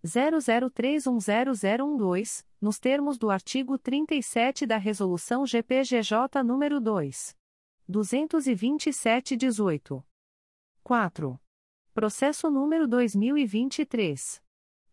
00310012, 0.05 2.45
nos 2.61 2.77
termos 2.79 3.17
do 3.17 3.31
artigo 3.31 3.77
37 3.77 4.65
da 4.65 4.77
Resolução 4.77 5.45
GPGJ 5.45 6.41
nº 6.43 6.79
2. 6.79 7.35
227-18. 7.89 10.01
4. 10.83 11.39
Processo 11.93 12.49
número 12.49 12.87
2023. 12.87 14.41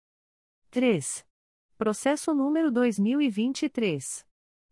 3. 0.71 1.27
Processo 1.77 2.33
número 2.33 2.71
2023. 2.71 4.25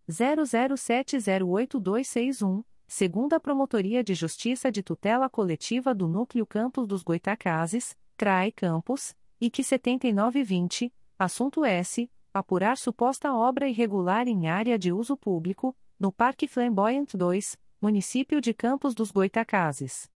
00708261 0.10 2.66
segunda 2.86 3.40
Promotoria 3.40 4.04
de 4.04 4.14
Justiça 4.14 4.70
de 4.70 4.84
Tutela 4.84 5.30
Coletiva 5.30 5.96
do 5.96 6.06
Núcleo 6.08 6.46
Campos 6.46 6.86
dos 6.86 7.02
Goitacazes, 7.02 7.98
CRAE 8.18 8.52
Campos, 8.52 9.16
IC 9.40 9.64
7920, 9.64 10.94
assunto 11.18 11.64
S. 11.64 12.12
Apurar 12.34 12.78
suposta 12.78 13.34
obra 13.34 13.70
irregular 13.70 14.28
em 14.28 14.50
área 14.50 14.78
de 14.78 14.92
uso 14.92 15.16
público, 15.16 15.74
no 15.98 16.12
Parque 16.12 16.46
Flamboyant 16.48 17.14
2, 17.14 17.58
Município 17.82 18.42
de 18.42 18.54
Campos 18.54 18.94
dos 18.94 19.10
Goitacazes. 19.10 20.12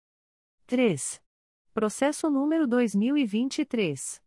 3. 0.66 1.20
Processo 1.74 2.30
número 2.30 2.66
2023. 2.66 4.22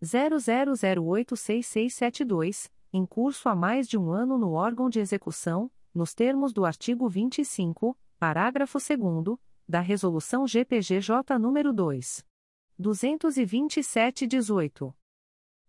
00086672, 0.03 2.70
em 2.90 3.05
curso 3.05 3.51
há 3.51 3.55
mais 3.55 3.86
de 3.86 3.99
um 3.99 4.11
ano 4.11 4.39
no 4.39 4.53
órgão 4.53 4.89
de 4.89 4.99
execução, 4.99 5.70
nos 5.95 6.15
termos 6.15 6.55
do 6.55 6.65
artigo 6.65 7.07
25, 7.07 7.95
parágrafo 8.19 8.78
2 8.78 9.36
da 9.69 9.81
Resolução 9.81 10.47
GPGJ 10.47 11.35
nº 11.39 11.73
2. 11.73 12.27
227-18. 12.80 14.94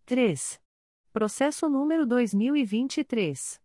3. 0.06 0.60
Processo 1.12 1.68
número 1.68 2.06
2023. 2.06 3.60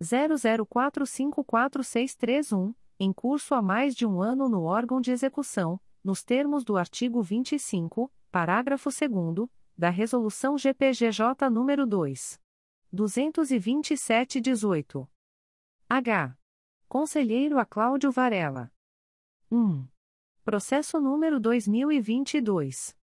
00454631, 0.00 2.72
em 2.96 3.12
curso 3.12 3.56
há 3.56 3.60
mais 3.60 3.96
de 3.96 4.06
um 4.06 4.22
ano 4.22 4.48
no 4.48 4.62
órgão 4.62 5.00
de 5.00 5.10
execução, 5.10 5.80
nos 6.04 6.22
termos 6.22 6.62
do 6.62 6.76
artigo 6.76 7.20
25, 7.20 8.08
parágrafo 8.30 8.88
2 8.88 9.48
da 9.76 9.90
Resolução 9.90 10.56
GPGJ 10.56 11.50
nº 11.50 11.86
2. 11.86 12.40
227-18. 12.94 15.08
H. 15.88 16.38
Conselheiro 16.88 17.58
a 17.58 17.64
Cláudio 17.64 18.12
Varela. 18.12 18.70
1. 19.50 19.88
Processo 20.44 21.00
número 21.00 21.40
2022. 21.40 22.96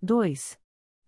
2. 0.00 0.56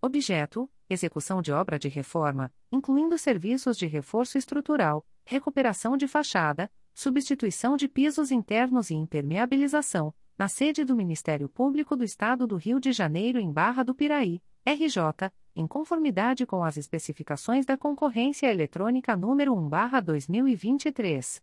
Objeto: 0.00 0.68
execução 0.90 1.40
de 1.40 1.52
obra 1.52 1.78
de 1.78 1.88
reforma, 1.88 2.52
incluindo 2.72 3.16
serviços 3.16 3.78
de 3.78 3.86
reforço 3.86 4.36
estrutural, 4.36 5.06
recuperação 5.24 5.96
de 5.96 6.08
fachada, 6.08 6.68
substituição 6.92 7.76
de 7.76 7.86
pisos 7.86 8.32
internos 8.32 8.90
e 8.90 8.94
impermeabilização, 8.94 10.12
na 10.36 10.48
sede 10.48 10.84
do 10.84 10.96
Ministério 10.96 11.48
Público 11.48 11.94
do 11.94 12.02
Estado 12.02 12.44
do 12.44 12.56
Rio 12.56 12.80
de 12.80 12.90
Janeiro 12.90 13.38
em 13.38 13.52
Barra 13.52 13.84
do 13.84 13.94
Piraí, 13.94 14.42
RJ, 14.66 15.30
em 15.54 15.64
conformidade 15.64 16.44
com 16.44 16.64
as 16.64 16.76
especificações 16.76 17.64
da 17.64 17.78
concorrência 17.78 18.48
eletrônica 18.48 19.14
número 19.14 19.54
1/2023. 19.54 21.40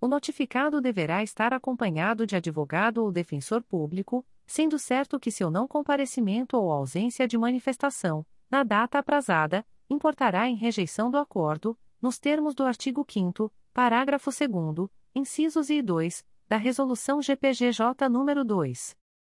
O 0.00 0.08
notificado 0.08 0.80
deverá 0.80 1.22
estar 1.22 1.52
acompanhado 1.52 2.26
de 2.26 2.34
advogado 2.34 3.04
ou 3.04 3.12
defensor 3.12 3.62
público, 3.62 4.24
sendo 4.46 4.78
certo 4.78 5.18
que 5.18 5.30
seu 5.30 5.50
não 5.50 5.66
comparecimento 5.66 6.56
ou 6.56 6.70
ausência 6.70 7.26
de 7.26 7.38
manifestação, 7.38 8.26
na 8.50 8.62
data 8.62 8.98
aprazada, 8.98 9.66
importará 9.88 10.48
em 10.48 10.56
rejeição 10.56 11.10
do 11.10 11.18
acordo, 11.18 11.78
nos 12.00 12.18
termos 12.18 12.54
do 12.54 12.64
artigo 12.64 13.06
5 13.08 13.52
parágrafo 13.72 14.30
2 14.30 14.90
incisos 15.14 15.70
e 15.70 15.80
2, 15.80 16.24
da 16.48 16.56
Resolução 16.56 17.22
GPGJ 17.22 18.08
nº 18.08 18.44
2. 18.44 18.96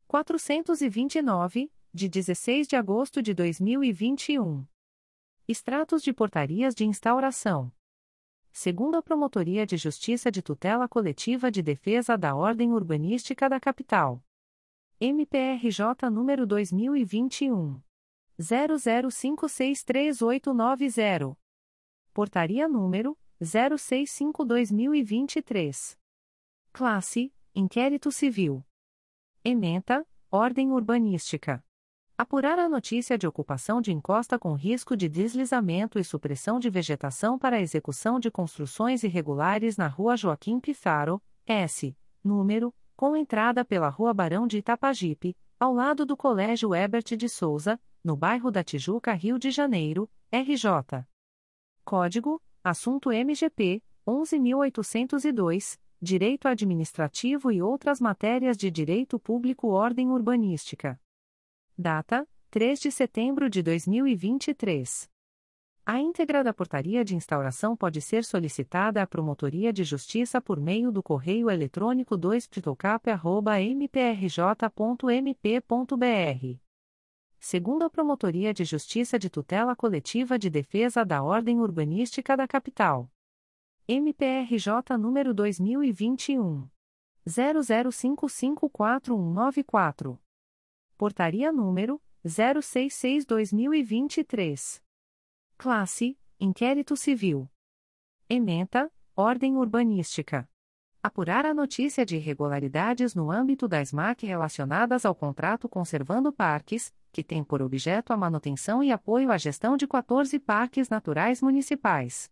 429, 0.07 1.71
de 1.93 2.09
16 2.09 2.67
de 2.69 2.77
agosto 2.77 3.23
de 3.23 3.35
2021. 3.35 4.67
Extratos 5.47 6.03
de 6.03 6.13
portarias 6.13 6.75
de 6.75 6.85
instauração. 6.85 7.73
Segundo 8.51 8.97
a 8.97 9.03
Promotoria 9.03 9.67
de 9.67 9.77
Justiça 9.77 10.31
de 10.31 10.43
Tutela 10.43 10.89
Coletiva 10.89 11.51
de 11.51 11.63
Defesa 11.63 12.17
da 12.17 12.35
Ordem 12.35 12.73
Urbanística 12.73 13.49
da 13.49 13.59
Capital. 13.59 14.23
MPRJ 15.05 16.09
número 16.13 16.47
2021 16.47 17.83
00563890. 18.41 21.37
Portaria 22.15 22.69
número 22.69 23.19
065/2023. 23.41 25.99
Classe: 26.73 27.35
Inquérito 27.53 28.13
Civil. 28.13 28.65
Ementa: 29.45 30.07
Ordem 30.31 30.71
Urbanística. 30.71 31.61
Apurar 32.17 32.61
a 32.61 32.69
notícia 32.69 33.19
de 33.19 33.27
ocupação 33.27 33.81
de 33.81 33.93
encosta 33.93 34.39
com 34.39 34.55
risco 34.55 34.97
de 34.97 35.09
deslizamento 35.09 35.99
e 35.99 36.05
supressão 36.05 36.61
de 36.61 36.71
vegetação 36.71 37.37
para 37.37 37.61
execução 37.61 38.21
de 38.21 38.31
construções 38.31 39.03
irregulares 39.03 39.77
na 39.77 39.89
Rua 39.89 40.17
Joaquim 40.17 40.61
Pifaro, 40.61 41.21
S, 41.45 41.93
número, 42.23 42.73
com 43.03 43.17
entrada 43.17 43.65
pela 43.65 43.89
Rua 43.89 44.15
Barão 44.15 44.47
de 44.47 44.59
Itapajipe, 44.59 45.37
ao 45.59 45.75
lado 45.75 46.07
do 46.07 46.17
Colégio 46.17 46.73
Ebert 46.73 47.17
de 47.17 47.29
Souza, 47.29 47.77
no 48.05 48.15
bairro 48.15 48.49
da 48.49 48.63
Tijuca, 48.63 49.13
Rio 49.13 49.41
de 49.41 49.51
Janeiro, 49.51 50.09
RJ. 50.31 51.05
Código: 51.85 52.41
Assunto 52.63 53.11
MGP 53.11 53.83
11802, 54.07 55.81
Direito 56.01 56.47
Administrativo 56.47 57.51
e 57.51 57.61
outras 57.61 58.01
matérias 58.01 58.57
de 58.57 58.71
Direito 58.71 59.19
Público 59.19 59.67
Ordem 59.67 60.09
Urbanística. 60.09 60.97
Data: 61.77 62.25
3 62.53 62.79
de 62.79 62.93
setembro 62.93 63.51
de 63.51 63.65
2023. 63.65 65.12
A 65.85 65.99
íntegra 65.99 66.45
da 66.45 66.55
portaria 66.55 67.05
de 67.05 67.17
instauração 67.17 67.77
pode 67.77 68.01
ser 68.01 68.25
solicitada 68.25 69.03
à 69.03 69.07
Promotoria 69.07 69.73
de 69.73 69.83
Justiça 69.83 70.41
por 70.41 70.61
meio 70.61 70.93
do 70.93 71.03
correio 71.03 71.51
eletrônico 71.51 72.17
2 72.17 72.49
mprj.mp.br. 73.77 76.59
Segundo 77.41 77.85
a 77.85 77.91
Promotoria 77.91 78.55
de 78.55 78.65
Justiça 78.65 79.19
de 79.19 79.29
Tutela 79.29 79.75
Coletiva 79.75 80.39
de 80.39 80.49
Defesa 80.49 81.05
da 81.05 81.21
Ordem 81.21 81.59
Urbanística 81.59 82.37
da 82.37 82.47
Capital. 82.47 83.11
MPRJ 83.89 84.97
número 84.97 85.35
2021 85.35 86.69
00554194. 87.27 90.17
Portaria 90.97 91.51
número 91.51 92.01
066/2023. 92.25 94.81
Classe: 95.63 96.19
Inquérito 96.41 96.97
Civil. 96.97 97.49
Ementa: 98.29 98.91
Ordem 99.15 99.57
Urbanística. 99.57 100.51
Apurar 101.01 101.47
a 101.47 101.55
notícia 101.55 102.05
de 102.05 102.17
irregularidades 102.17 103.15
no 103.15 103.31
âmbito 103.31 103.69
da 103.69 103.81
SMAC 103.81 104.27
relacionadas 104.27 105.07
ao 105.07 105.15
contrato 105.15 105.69
Conservando 105.69 106.33
Parques, 106.33 106.93
que 107.13 107.23
tem 107.23 107.45
por 107.45 107.63
objeto 107.63 108.13
a 108.13 108.17
manutenção 108.17 108.83
e 108.83 108.91
apoio 108.91 109.31
à 109.31 109.39
gestão 109.39 109.77
de 109.77 109.87
14 109.87 110.37
parques 110.41 110.89
naturais 110.89 111.41
municipais. 111.41 112.29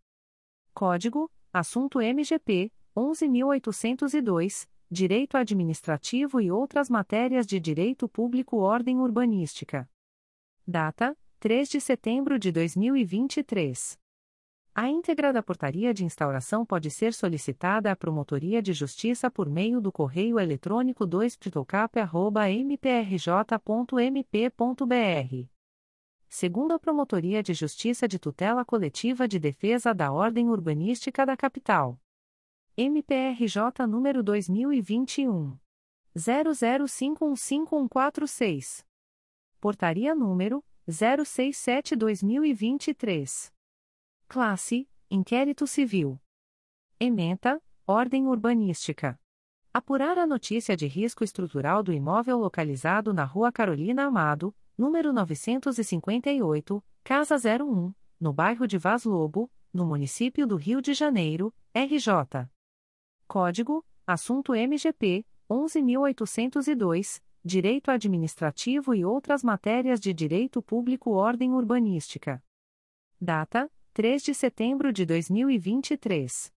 Código: 0.75 1.31
Assunto 1.53 2.01
MGP 2.01 2.73
11802 2.97 4.69
Direito 4.91 5.37
Administrativo 5.37 6.41
e 6.41 6.51
outras 6.51 6.91
matérias 6.91 7.47
de 7.47 7.61
Direito 7.61 8.09
Público 8.09 8.57
Ordem 8.57 8.99
Urbanística. 8.99 9.89
Data: 10.67 11.17
3 11.43 11.71
de 11.71 11.81
setembro 11.81 12.39
de 12.39 12.53
2023. 12.53 13.99
A 14.75 14.91
íntegra 14.91 15.33
da 15.33 15.43
portaria 15.43 15.95
de 15.95 16.05
instauração 16.05 16.67
pode 16.67 16.91
ser 16.91 17.15
solicitada 17.15 17.91
à 17.91 17.97
Promotoria 17.97 18.61
de 18.61 18.75
Justiça 18.75 19.31
por 19.31 19.49
meio 19.49 19.81
do 19.81 19.91
correio 19.91 20.39
eletrônico 20.39 21.07
2 21.07 21.39
mprj.mp.br. 22.67 25.49
Segundo 26.29 26.75
a 26.75 26.79
Promotoria 26.79 27.43
de 27.43 27.55
Justiça 27.55 28.07
de 28.07 28.19
Tutela 28.19 28.63
Coletiva 28.63 29.27
de 29.27 29.39
Defesa 29.39 29.95
da 29.95 30.13
Ordem 30.13 30.51
Urbanística 30.51 31.25
da 31.25 31.39
Capital. 31.39 31.99
MPRJ 32.77 33.87
número 33.89 34.23
2021 34.23 35.57
00515146. 36.15 38.85
Portaria 39.59 40.15
número 40.15 40.63
067/2023. 40.91 43.53
Classe: 44.29 44.87
Inquérito 45.11 45.67
Civil. 45.67 46.21
Ementa: 46.99 47.63
Ordem 47.87 48.27
Urbanística. 48.27 49.19
Apurar 49.73 50.19
a 50.19 50.27
notícia 50.27 50.77
de 50.77 50.87
risco 50.87 51.23
estrutural 51.23 51.83
do 51.83 51.93
imóvel 51.93 52.39
localizado 52.39 53.15
na 53.15 53.25
Rua 53.25 53.53
Carolina 53.53 54.05
Amado, 54.05 54.55
número 54.77 55.13
958, 55.13 56.85
Casa 57.05 57.37
01, 57.37 57.95
no 58.19 58.33
bairro 58.33 58.67
de 58.67 58.77
Vaz 58.77 59.05
Lobo, 59.05 59.49
no 59.73 59.87
município 59.87 60.45
do 60.47 60.57
Rio 60.57 60.83
de 60.83 60.93
Janeiro, 60.93 61.55
RJ. 61.73 62.49
Código: 63.29 63.87
Assunto 64.07 64.55
MGP 64.55 65.25
11802, 65.49 67.23
Direito 67.43 67.91
Administrativo 67.91 68.95
e 68.95 69.03
outras 69.03 69.43
matérias 69.43 69.99
de 69.99 70.13
Direito 70.13 70.61
Público 70.61 71.13
Ordem 71.13 71.55
Urbanística. 71.55 72.45
Data: 73.19 73.73
3 73.95 74.23
de 74.23 74.35
setembro 74.35 74.93
de 74.93 75.07
2023. 75.07 76.53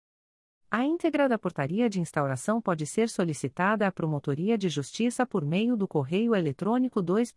A 0.69 0.85
íntegra 0.85 1.29
da 1.29 1.39
portaria 1.39 1.89
de 1.89 2.01
instauração 2.01 2.61
pode 2.61 2.85
ser 2.85 3.09
solicitada 3.09 3.87
à 3.87 3.93
Promotoria 3.93 4.59
de 4.59 4.69
Justiça 4.69 5.25
por 5.25 5.45
meio 5.45 5.77
do 5.77 5.87
correio 5.87 6.35
eletrônico 6.35 7.01
2 7.01 7.33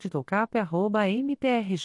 mprj.mp.br 1.22 1.78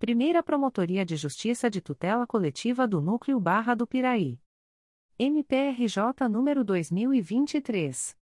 Primeira 0.00 0.42
Promotoria 0.42 1.06
de 1.06 1.14
Justiça 1.14 1.70
de 1.70 1.80
Tutela 1.80 2.26
Coletiva 2.26 2.88
do 2.88 3.00
Núcleo 3.00 3.38
Barra 3.38 3.76
do 3.76 3.86
Piraí. 3.86 4.40
MPRJ 5.16 6.28
número 6.28 6.64
2023 6.64 8.18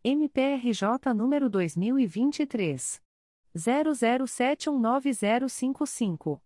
MPRJ 0.02 1.12
número 1.14 1.50
2023 1.50 3.02
00719055. 3.54 6.40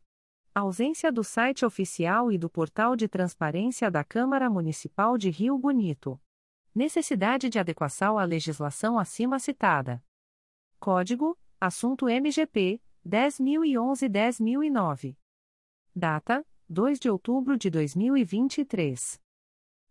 Ausência 0.53 1.11
do 1.11 1.23
site 1.23 1.65
oficial 1.65 2.31
e 2.31 2.38
do 2.38 2.47
portal 2.49 2.95
de 2.95 3.07
transparência 3.07 3.89
da 3.91 4.03
Câmara 4.03 4.49
Municipal 4.49 5.17
de 5.17 5.30
Rio 5.30 5.57
Bonito. 5.57 6.19
Necessidade 6.73 7.49
de 7.49 7.59
adequação 7.59 8.17
à 8.17 8.23
legislação 8.23 8.97
acima 8.97 9.38
citada. 9.39 10.01
Código: 10.80 11.38
Assunto 11.59 12.07
MGP 12.07 12.81
10.011-10.009. 13.05 15.17
Data: 15.95 16.45
2 16.67 16.99
de 16.99 17.07
outubro 17.09 17.57
de 17.57 17.69
2023. 17.69 19.23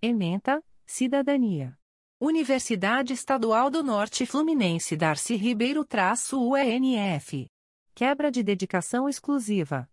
Ementa: 0.00 0.62
Cidadania. 0.86 1.76
Universidade 2.20 3.12
Estadual 3.12 3.68
do 3.70 3.82
Norte 3.82 4.24
Fluminense 4.24 4.96
Darcy 4.96 5.34
Ribeiro-UNF. 5.36 7.50
Quebra 7.94 8.30
de 8.30 8.42
dedicação 8.42 9.06
exclusiva. 9.08 9.90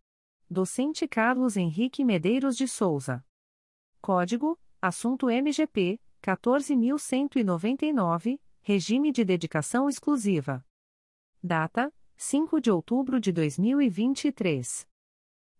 Docente 0.50 1.08
Carlos 1.08 1.56
Henrique 1.58 2.06
Medeiros 2.06 2.56
de 2.56 2.68
Souza. 2.68 3.26
Código: 4.02 4.60
Assunto 4.82 5.30
MGP 5.30 6.00
14.199, 6.22 8.40
Regime 8.62 9.12
de 9.12 9.26
Dedicação 9.26 9.90
Exclusiva. 9.90 10.66
Data: 11.44 11.94
5 12.16 12.62
de 12.62 12.72
outubro 12.72 13.20
de 13.20 13.34
2023. 13.34 14.88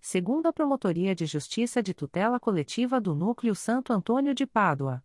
Segundo 0.01 0.47
a 0.47 0.52
Promotoria 0.52 1.16
de 1.16 1.26
Justiça 1.26 1.82
de 1.82 1.92
Tutela 1.92 2.38
Coletiva 2.38 3.01
do 3.01 3.12
Núcleo 3.12 3.56
Santo 3.56 3.92
Antônio 3.92 4.32
de 4.32 4.47
Pádua. 4.47 5.02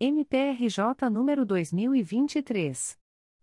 MPRJ 0.00 1.08
número 1.08 1.46
2023. 1.46 2.98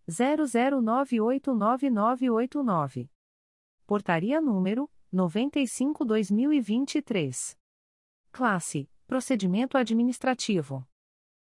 00989989. 0.09 3.09
Portaria 3.87 4.41
número 4.41 4.91
95-2023. 5.13 7.57
Classe: 8.33 8.89
Procedimento 9.07 9.77
Administrativo. 9.77 10.85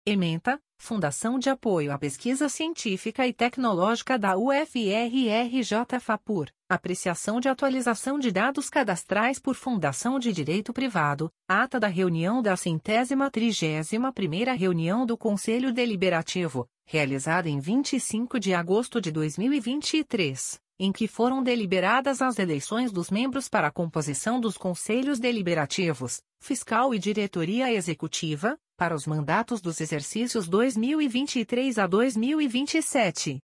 Ementa: 0.07 0.59
Fundação 0.77 1.39
de 1.39 1.49
Apoio 1.49 1.91
à 1.91 1.97
Pesquisa 1.97 2.47
Científica 2.47 3.25
e 3.25 3.33
Tecnológica 3.33 4.19
da 4.19 4.37
UFRRJ 4.37 5.99
FAPUR. 5.99 6.51
Apreciação 6.69 7.39
de 7.39 7.49
atualização 7.49 8.19
de 8.19 8.31
dados 8.31 8.69
cadastrais 8.69 9.39
por 9.39 9.55
Fundação 9.55 10.19
de 10.19 10.31
Direito 10.31 10.71
Privado. 10.71 11.31
Ata 11.49 11.79
da 11.79 11.87
reunião 11.87 12.39
da 12.39 12.55
centésima 12.55 13.31
trigésima 13.31 14.13
primeira 14.13 14.53
reunião 14.53 15.07
do 15.07 15.17
Conselho 15.17 15.73
Deliberativo, 15.73 16.67
realizada 16.85 17.49
em 17.49 17.59
25 17.59 18.39
de 18.39 18.53
agosto 18.53 19.01
de 19.01 19.11
2023 19.11 20.63
em 20.77 20.91
que 20.91 21.07
foram 21.07 21.41
deliberadas 21.41 22.21
as 22.21 22.37
eleições 22.37 22.91
dos 22.91 23.09
membros 23.09 23.47
para 23.47 23.67
a 23.67 23.71
composição 23.71 24.41
dos 24.41 24.57
conselhos 24.57 25.19
deliberativos, 25.19 26.21
fiscal 26.37 26.93
e 26.93 26.99
diretoria 26.99 27.71
executiva, 27.71 28.57
para 28.75 28.93
os 28.93 29.07
mandatos 29.07 29.61
dos 29.61 29.79
exercícios 29.79 30.45
2023 30.47 31.79
a 31.79 31.87
2027. 31.87 33.39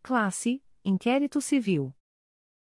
Classe: 0.00 0.62
Inquérito 0.84 1.40
Civil. 1.40 1.92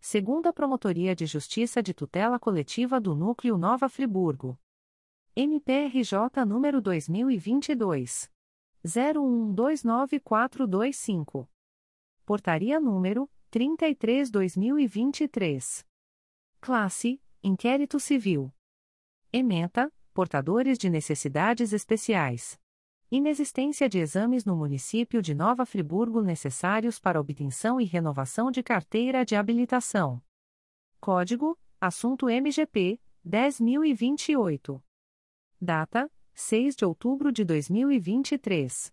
Segunda 0.00 0.50
Promotoria 0.50 1.14
de 1.14 1.26
Justiça 1.26 1.82
de 1.82 1.92
Tutela 1.92 2.38
Coletiva 2.38 2.98
do 2.98 3.14
Núcleo 3.14 3.58
Nova 3.58 3.86
Friburgo. 3.86 4.58
MPRJ 5.36 6.46
número 6.46 6.80
2022. 6.80 8.30
01294225. 8.82 11.46
Portaria 12.24 12.80
número 12.80 13.28
33-2023. 13.52 15.84
Classe: 16.62 17.20
Inquérito 17.42 18.00
Civil. 18.00 18.50
Ementa: 19.32 19.92
Portadores 20.12 20.76
de 20.76 20.90
necessidades 20.90 21.72
especiais. 21.72 22.58
Inexistência 23.12 23.88
de 23.88 24.00
exames 24.00 24.44
no 24.44 24.56
município 24.56 25.22
de 25.22 25.36
Nova 25.36 25.64
Friburgo 25.64 26.20
necessários 26.20 26.98
para 26.98 27.20
obtenção 27.20 27.80
e 27.80 27.84
renovação 27.84 28.50
de 28.50 28.60
carteira 28.60 29.24
de 29.24 29.36
habilitação. 29.36 30.20
Código: 31.00 31.56
Assunto 31.80 32.26
MGP 32.28 33.00
10028. 33.24 34.82
Data: 35.60 36.10
6 36.34 36.74
de 36.74 36.84
outubro 36.84 37.30
de 37.30 37.44
2023. 37.44 38.92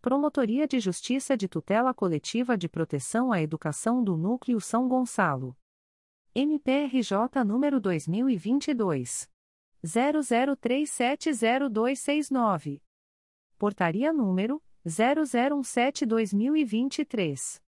Promotoria 0.00 0.66
de 0.66 0.80
Justiça 0.80 1.36
de 1.36 1.46
Tutela 1.46 1.94
Coletiva 1.94 2.58
de 2.58 2.68
Proteção 2.68 3.30
à 3.30 3.40
Educação 3.40 4.02
do 4.02 4.16
Núcleo 4.16 4.60
São 4.60 4.88
Gonçalo. 4.88 5.56
MPRJ 6.34 7.44
número 7.46 7.78
2022. 7.78 9.30
00370269. 9.84 12.82
Portaria 13.56 14.12
número 14.12 14.60
0017-2023. 14.84 17.61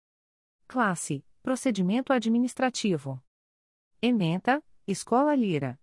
Classe: 0.73 1.23
Procedimento 1.43 2.15
Administrativo. 2.15 3.23
Ementa: 4.01 4.65
Escola 4.87 5.35
Lira. 5.35 5.79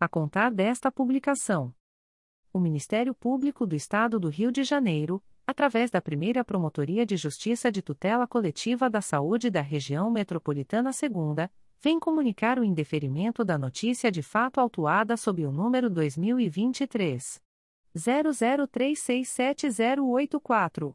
a 0.00 0.08
contar 0.08 0.50
desta 0.50 0.90
publicação. 0.90 1.74
O 2.50 2.58
Ministério 2.58 3.14
Público 3.14 3.66
do 3.66 3.76
Estado 3.76 4.18
do 4.18 4.30
Rio 4.30 4.50
de 4.50 4.64
Janeiro, 4.64 5.22
através 5.46 5.90
da 5.90 6.00
primeira 6.00 6.42
Promotoria 6.42 7.04
de 7.04 7.18
Justiça 7.18 7.70
de 7.70 7.82
Tutela 7.82 8.26
Coletiva 8.26 8.88
da 8.88 9.02
Saúde 9.02 9.50
da 9.50 9.60
Região 9.60 10.10
Metropolitana 10.10 10.90
II, 10.90 11.46
vem 11.82 12.00
comunicar 12.00 12.58
o 12.58 12.64
indeferimento 12.64 13.44
da 13.44 13.58
notícia 13.58 14.10
de 14.10 14.22
fato 14.22 14.58
autuada 14.58 15.14
sob 15.16 15.44
o 15.44 15.52
número 15.52 15.90
2023. 15.90 17.38
00367084. 17.94 20.94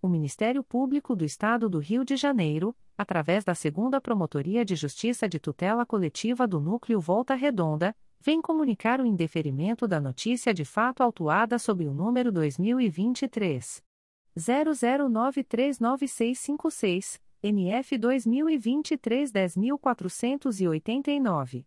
O 0.00 0.06
Ministério 0.06 0.62
Público 0.62 1.16
do 1.16 1.24
Estado 1.24 1.68
do 1.68 1.80
Rio 1.80 2.04
de 2.04 2.16
Janeiro, 2.16 2.72
através 2.96 3.42
da 3.42 3.52
Segunda 3.52 4.00
Promotoria 4.00 4.64
de 4.64 4.76
Justiça 4.76 5.28
de 5.28 5.40
Tutela 5.40 5.84
Coletiva 5.84 6.46
do 6.46 6.60
Núcleo 6.60 7.00
Volta 7.00 7.34
Redonda, 7.34 7.92
vem 8.20 8.40
comunicar 8.40 9.00
o 9.00 9.06
indeferimento 9.06 9.88
da 9.88 10.00
notícia 10.00 10.54
de 10.54 10.64
fato 10.64 11.02
autuada 11.02 11.58
sob 11.58 11.84
o 11.84 11.92
número 11.92 12.30
2023 12.30 13.82
00939656, 14.38 17.20
NF 17.42 17.98
2023 17.98 19.32
10489. 19.32 21.66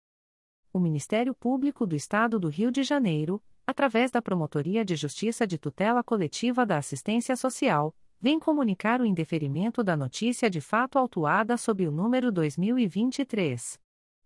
o 0.73 0.79
Ministério 0.79 1.33
Público 1.33 1.85
do 1.85 1.93
Estado 1.95 2.39
do 2.39 2.47
Rio 2.47 2.71
de 2.71 2.83
Janeiro, 2.83 3.43
através 3.65 4.11
da 4.11 4.21
Promotoria 4.21 4.85
de 4.85 4.95
Justiça 4.95 5.45
de 5.45 5.57
Tutela 5.57 6.01
Coletiva 6.03 6.65
da 6.65 6.77
Assistência 6.77 7.35
Social, 7.35 7.93
vem 8.19 8.39
comunicar 8.39 9.01
o 9.01 9.05
indeferimento 9.05 9.83
da 9.83 9.97
notícia 9.97 10.49
de 10.49 10.61
fato 10.61 10.97
autuada 10.97 11.57
sob 11.57 11.85
o 11.87 11.91
número 11.91 12.31
2023 12.31 13.77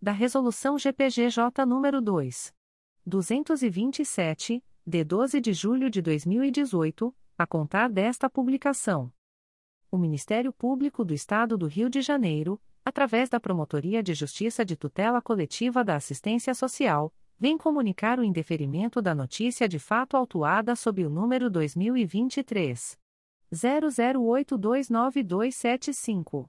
da 0.00 0.12
Resolução 0.12 0.78
GPGJ 0.78 1.64
nº 1.64 2.00
2. 2.00 2.54
227, 3.04 4.64
de 4.86 5.04
12 5.04 5.40
de 5.40 5.52
julho 5.52 5.88
de 5.88 6.02
2018, 6.02 7.14
a 7.38 7.46
contar 7.46 7.88
desta 7.88 8.28
publicação. 8.28 9.12
O 9.90 9.98
Ministério 9.98 10.52
Público 10.52 11.04
do 11.04 11.14
Estado 11.14 11.56
do 11.56 11.66
Rio 11.66 11.88
de 11.88 12.02
Janeiro, 12.02 12.60
através 12.84 13.28
da 13.28 13.40
Promotoria 13.40 14.02
de 14.02 14.14
Justiça 14.14 14.64
de 14.64 14.76
Tutela 14.76 15.22
Coletiva 15.22 15.84
da 15.84 15.94
Assistência 15.96 16.54
Social, 16.54 17.12
vem 17.38 17.56
comunicar 17.56 18.18
o 18.18 18.24
indeferimento 18.24 19.00
da 19.02 19.14
notícia 19.14 19.68
de 19.68 19.78
fato 19.78 20.16
autuada 20.16 20.74
sob 20.74 21.04
o 21.04 21.10
número 21.10 21.50
2023 21.50 22.98
00829275. 23.52 26.48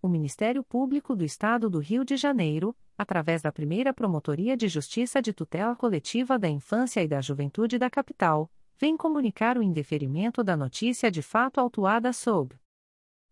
O 0.00 0.08
Ministério 0.08 0.62
Público 0.62 1.16
do 1.16 1.24
Estado 1.24 1.68
do 1.68 1.80
Rio 1.80 2.04
de 2.04 2.16
Janeiro, 2.16 2.72
através 2.96 3.42
da 3.42 3.50
primeira 3.50 3.92
Promotoria 3.92 4.56
de 4.56 4.68
Justiça 4.68 5.20
de 5.20 5.32
Tutela 5.32 5.74
Coletiva 5.74 6.38
da 6.38 6.48
Infância 6.48 7.02
e 7.02 7.08
da 7.08 7.20
Juventude 7.20 7.78
da 7.78 7.90
Capital, 7.90 8.48
vem 8.78 8.96
comunicar 8.96 9.58
o 9.58 9.62
indeferimento 9.62 10.44
da 10.44 10.56
notícia 10.56 11.10
de 11.10 11.20
fato 11.20 11.58
autuada 11.58 12.12
sob 12.12 12.54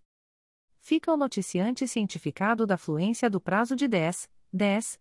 Fica 0.81 1.13
o 1.13 1.17
noticiante 1.17 1.89
cientificado 1.89 2.65
da 2.67 2.77
fluência 2.77 3.29
do 3.29 3.41
prazo 3.41 3.75
de 3.75 3.89
10, 3.89 4.31
10 4.53 5.01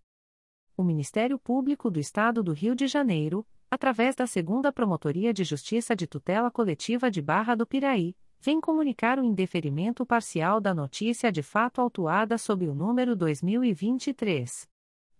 O 0.81 0.83
Ministério 0.83 1.37
Público 1.37 1.91
do 1.91 1.99
Estado 1.99 2.41
do 2.41 2.53
Rio 2.53 2.73
de 2.73 2.87
Janeiro, 2.87 3.45
através 3.69 4.15
da 4.15 4.25
Segunda 4.25 4.71
Promotoria 4.71 5.31
de 5.31 5.43
Justiça 5.43 5.95
de 5.95 6.07
Tutela 6.07 6.49
Coletiva 6.49 7.11
de 7.11 7.21
Barra 7.21 7.53
do 7.53 7.67
Piraí, 7.67 8.15
vem 8.39 8.59
comunicar 8.59 9.19
o 9.19 9.23
indeferimento 9.23 10.03
parcial 10.03 10.59
da 10.59 10.73
notícia 10.73 11.31
de 11.31 11.43
fato 11.43 11.79
autuada 11.79 12.35
sob 12.35 12.67
o 12.67 12.73
número 12.73 13.15
2023 13.15 14.67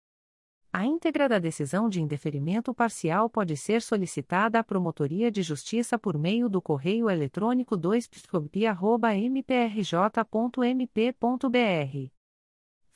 A 0.72 0.86
íntegra 0.86 1.28
da 1.28 1.40
decisão 1.40 1.90
de 1.90 2.02
indeferimento 2.02 2.74
parcial 2.74 3.30
pode 3.30 3.58
ser 3.58 3.82
solicitada 3.82 4.58
à 4.58 4.64
Promotoria 4.64 5.30
de 5.30 5.44
Justiça 5.44 6.00
por 6.00 6.18
meio 6.18 6.48
do 6.48 6.62
correio 6.62 7.10
eletrônico 7.10 7.76
2 7.76 8.10
mprj.mp.br. 9.36 12.17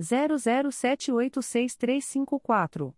00786354. 0.00 2.94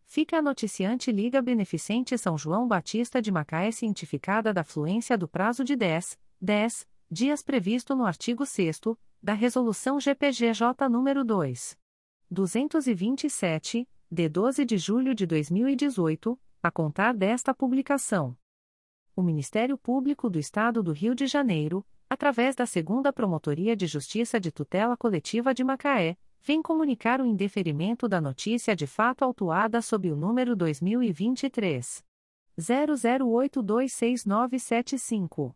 fica 0.06 0.38
a 0.38 0.41
noticiante 0.41 1.11
Liga 1.11 1.41
Beneficente 1.41 2.17
São 2.17 2.38
João 2.38 2.65
Batista 2.67 3.22
de 3.22 3.32
Macaé 3.32 3.72
cientificada 3.72 4.53
da 4.53 4.64
fluência 4.64 5.17
do 5.17 5.27
prazo 5.27 5.64
de 5.64 5.75
10, 5.75 6.17
10 6.40 6.88
dias 7.09 7.41
previsto 7.41 7.95
no 7.95 8.06
artigo 8.06 8.45
6 8.45 8.82
da 9.22 9.33
Resolução 9.33 9.99
GPGJ 9.99 10.88
nº 10.88 11.24
2. 11.24 11.77
227, 12.30 13.88
de 14.11 14.30
12 14.30 14.65
de 14.65 14.77
julho 14.77 15.15
de 15.15 15.25
2018, 15.25 16.40
a 16.68 16.72
contar 16.72 17.14
desta 17.14 17.53
publicação. 17.53 18.35
O 19.16 19.22
Ministério 19.22 19.77
Público 19.77 20.30
do 20.30 20.40
Estado 20.40 20.82
do 20.82 20.92
Rio 20.92 21.14
de 21.14 21.27
Janeiro, 21.27 21.85
através 22.10 22.56
da 22.56 22.66
Segunda 22.66 23.14
Promotoria 23.14 23.76
de 23.76 23.88
Justiça 23.88 24.40
de 24.40 24.52
Tutela 24.52 24.98
Coletiva 24.98 25.53
de 25.53 25.64
Macaé, 25.64 26.18
vem 26.42 26.61
comunicar 26.61 27.22
o 27.22 27.26
indeferimento 27.26 28.08
da 28.08 28.19
notícia 28.19 28.76
de 28.76 28.85
fato 28.85 29.24
autuada 29.24 29.82
sob 29.82 30.11
o 30.11 30.16
número 30.16 30.56
2023 30.56 32.03
00826975. 32.60 35.56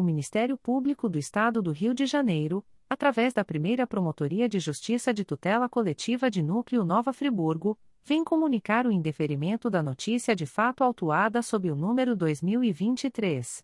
O 0.00 0.02
Ministério 0.02 0.56
Público 0.56 1.10
do 1.10 1.18
Estado 1.18 1.60
do 1.60 1.72
Rio 1.72 1.92
de 1.92 2.06
Janeiro, 2.06 2.64
através 2.88 3.34
da 3.34 3.44
primeira 3.44 3.86
Promotoria 3.86 4.48
de 4.48 4.58
Justiça 4.58 5.12
de 5.12 5.26
Tutela 5.26 5.68
Coletiva 5.68 6.30
de 6.30 6.42
Núcleo 6.42 6.86
Nova 6.86 7.12
Friburgo, 7.12 7.78
vem 8.02 8.24
comunicar 8.24 8.86
o 8.86 8.90
indeferimento 8.90 9.68
da 9.68 9.82
notícia 9.82 10.34
de 10.34 10.46
fato 10.46 10.82
autuada 10.82 11.42
sob 11.42 11.70
o 11.70 11.76
número 11.76 12.16
2023. 12.16 13.62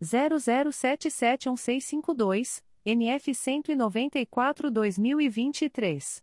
00771652, 0.00 2.62
NF 2.86 3.32
194-2023. 3.32 6.22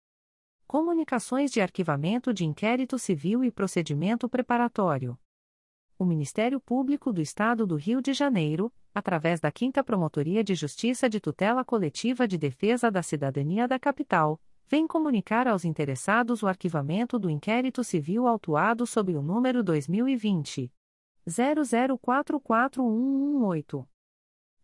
Comunicações 0.71 1.51
de 1.51 1.59
arquivamento 1.59 2.33
de 2.33 2.45
inquérito 2.45 2.97
civil 2.97 3.43
e 3.43 3.51
procedimento 3.51 4.29
preparatório. 4.29 5.19
O 5.99 6.05
Ministério 6.05 6.61
Público 6.61 7.11
do 7.11 7.21
Estado 7.21 7.67
do 7.67 7.75
Rio 7.75 8.01
de 8.01 8.13
Janeiro, 8.13 8.71
através 8.95 9.41
da 9.41 9.51
5 9.53 9.83
Promotoria 9.83 10.41
de 10.41 10.55
Justiça 10.55 11.09
de 11.09 11.19
Tutela 11.19 11.65
Coletiva 11.65 12.25
de 12.25 12.37
Defesa 12.37 12.89
da 12.89 13.03
Cidadania 13.03 13.67
da 13.67 13.77
Capital, 13.77 14.39
vem 14.65 14.87
comunicar 14.87 15.45
aos 15.45 15.65
interessados 15.65 16.41
o 16.41 16.47
arquivamento 16.47 17.19
do 17.19 17.29
inquérito 17.29 17.83
civil 17.83 18.25
autuado 18.25 18.87
sob 18.87 19.13
o 19.13 19.21
número 19.21 19.61
2020 19.61 20.71
00441118. 21.27 23.90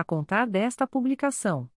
a 0.00 0.04
contar 0.04 0.46
desta 0.46 0.86
publicação. 0.86 1.70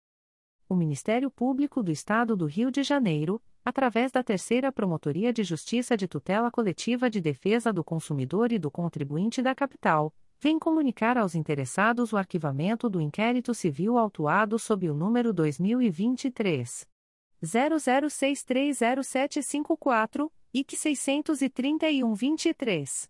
O 0.69 0.77
Ministério 0.77 1.31
Público 1.31 1.83
do 1.83 1.91
Estado 1.91 2.37
do 2.37 2.45
Rio 2.47 2.71
de 2.71 2.85
Janeiro, 2.85 3.43
através 3.65 4.13
da 4.13 4.23
Terceira 4.23 4.71
Promotoria 4.71 5.33
de 5.33 5.43
Justiça 5.43 5.97
de 5.97 6.07
Tutela 6.07 6.51
Coletiva 6.51 7.09
de 7.11 7.21
Defesa 7.21 7.73
do 7.73 7.83
Consumidor 7.83 8.53
e 8.53 8.59
do 8.59 8.71
Contribuinte 8.71 9.43
da 9.43 9.53
Capital, 9.55 10.15
vem 10.39 10.59
comunicar 10.59 11.17
aos 11.19 11.35
interessados 11.35 12.13
o 12.13 12.17
arquivamento 12.17 12.89
do 12.89 13.01
inquérito 13.01 13.53
civil 13.53 13.99
autuado 13.99 14.57
sob 14.59 14.89
o 14.89 14.95
número 14.95 15.33
2023 15.33 16.89
00630754, 17.43 20.31
IC 20.55 20.77
631-23. 20.77 23.10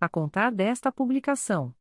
a 0.00 0.08
contar 0.08 0.52
desta 0.52 0.92
publicação. 0.92 1.74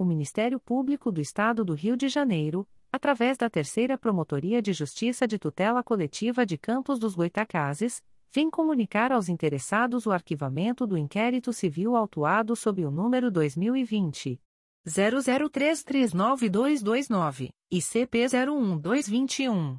o 0.00 0.04
Ministério 0.06 0.58
Público 0.58 1.12
do 1.12 1.20
Estado 1.20 1.62
do 1.62 1.74
Rio 1.74 1.94
de 1.94 2.08
Janeiro, 2.08 2.66
através 2.90 3.36
da 3.36 3.50
Terceira 3.50 3.98
Promotoria 3.98 4.62
de 4.62 4.72
Justiça 4.72 5.28
de 5.28 5.38
Tutela 5.38 5.82
Coletiva 5.82 6.46
de 6.46 6.56
Campos 6.56 6.98
dos 6.98 7.14
Goitacazes, 7.14 8.02
vem 8.32 8.48
comunicar 8.48 9.12
aos 9.12 9.28
interessados 9.28 10.06
o 10.06 10.10
arquivamento 10.10 10.86
do 10.86 10.96
inquérito 10.96 11.52
civil 11.52 11.96
autuado 11.96 12.56
sob 12.56 12.82
o 12.82 12.90
número 12.90 13.30
2020 13.30 14.40
00339229 14.88 17.50
e 17.70 17.78
CP01221. 17.80 19.78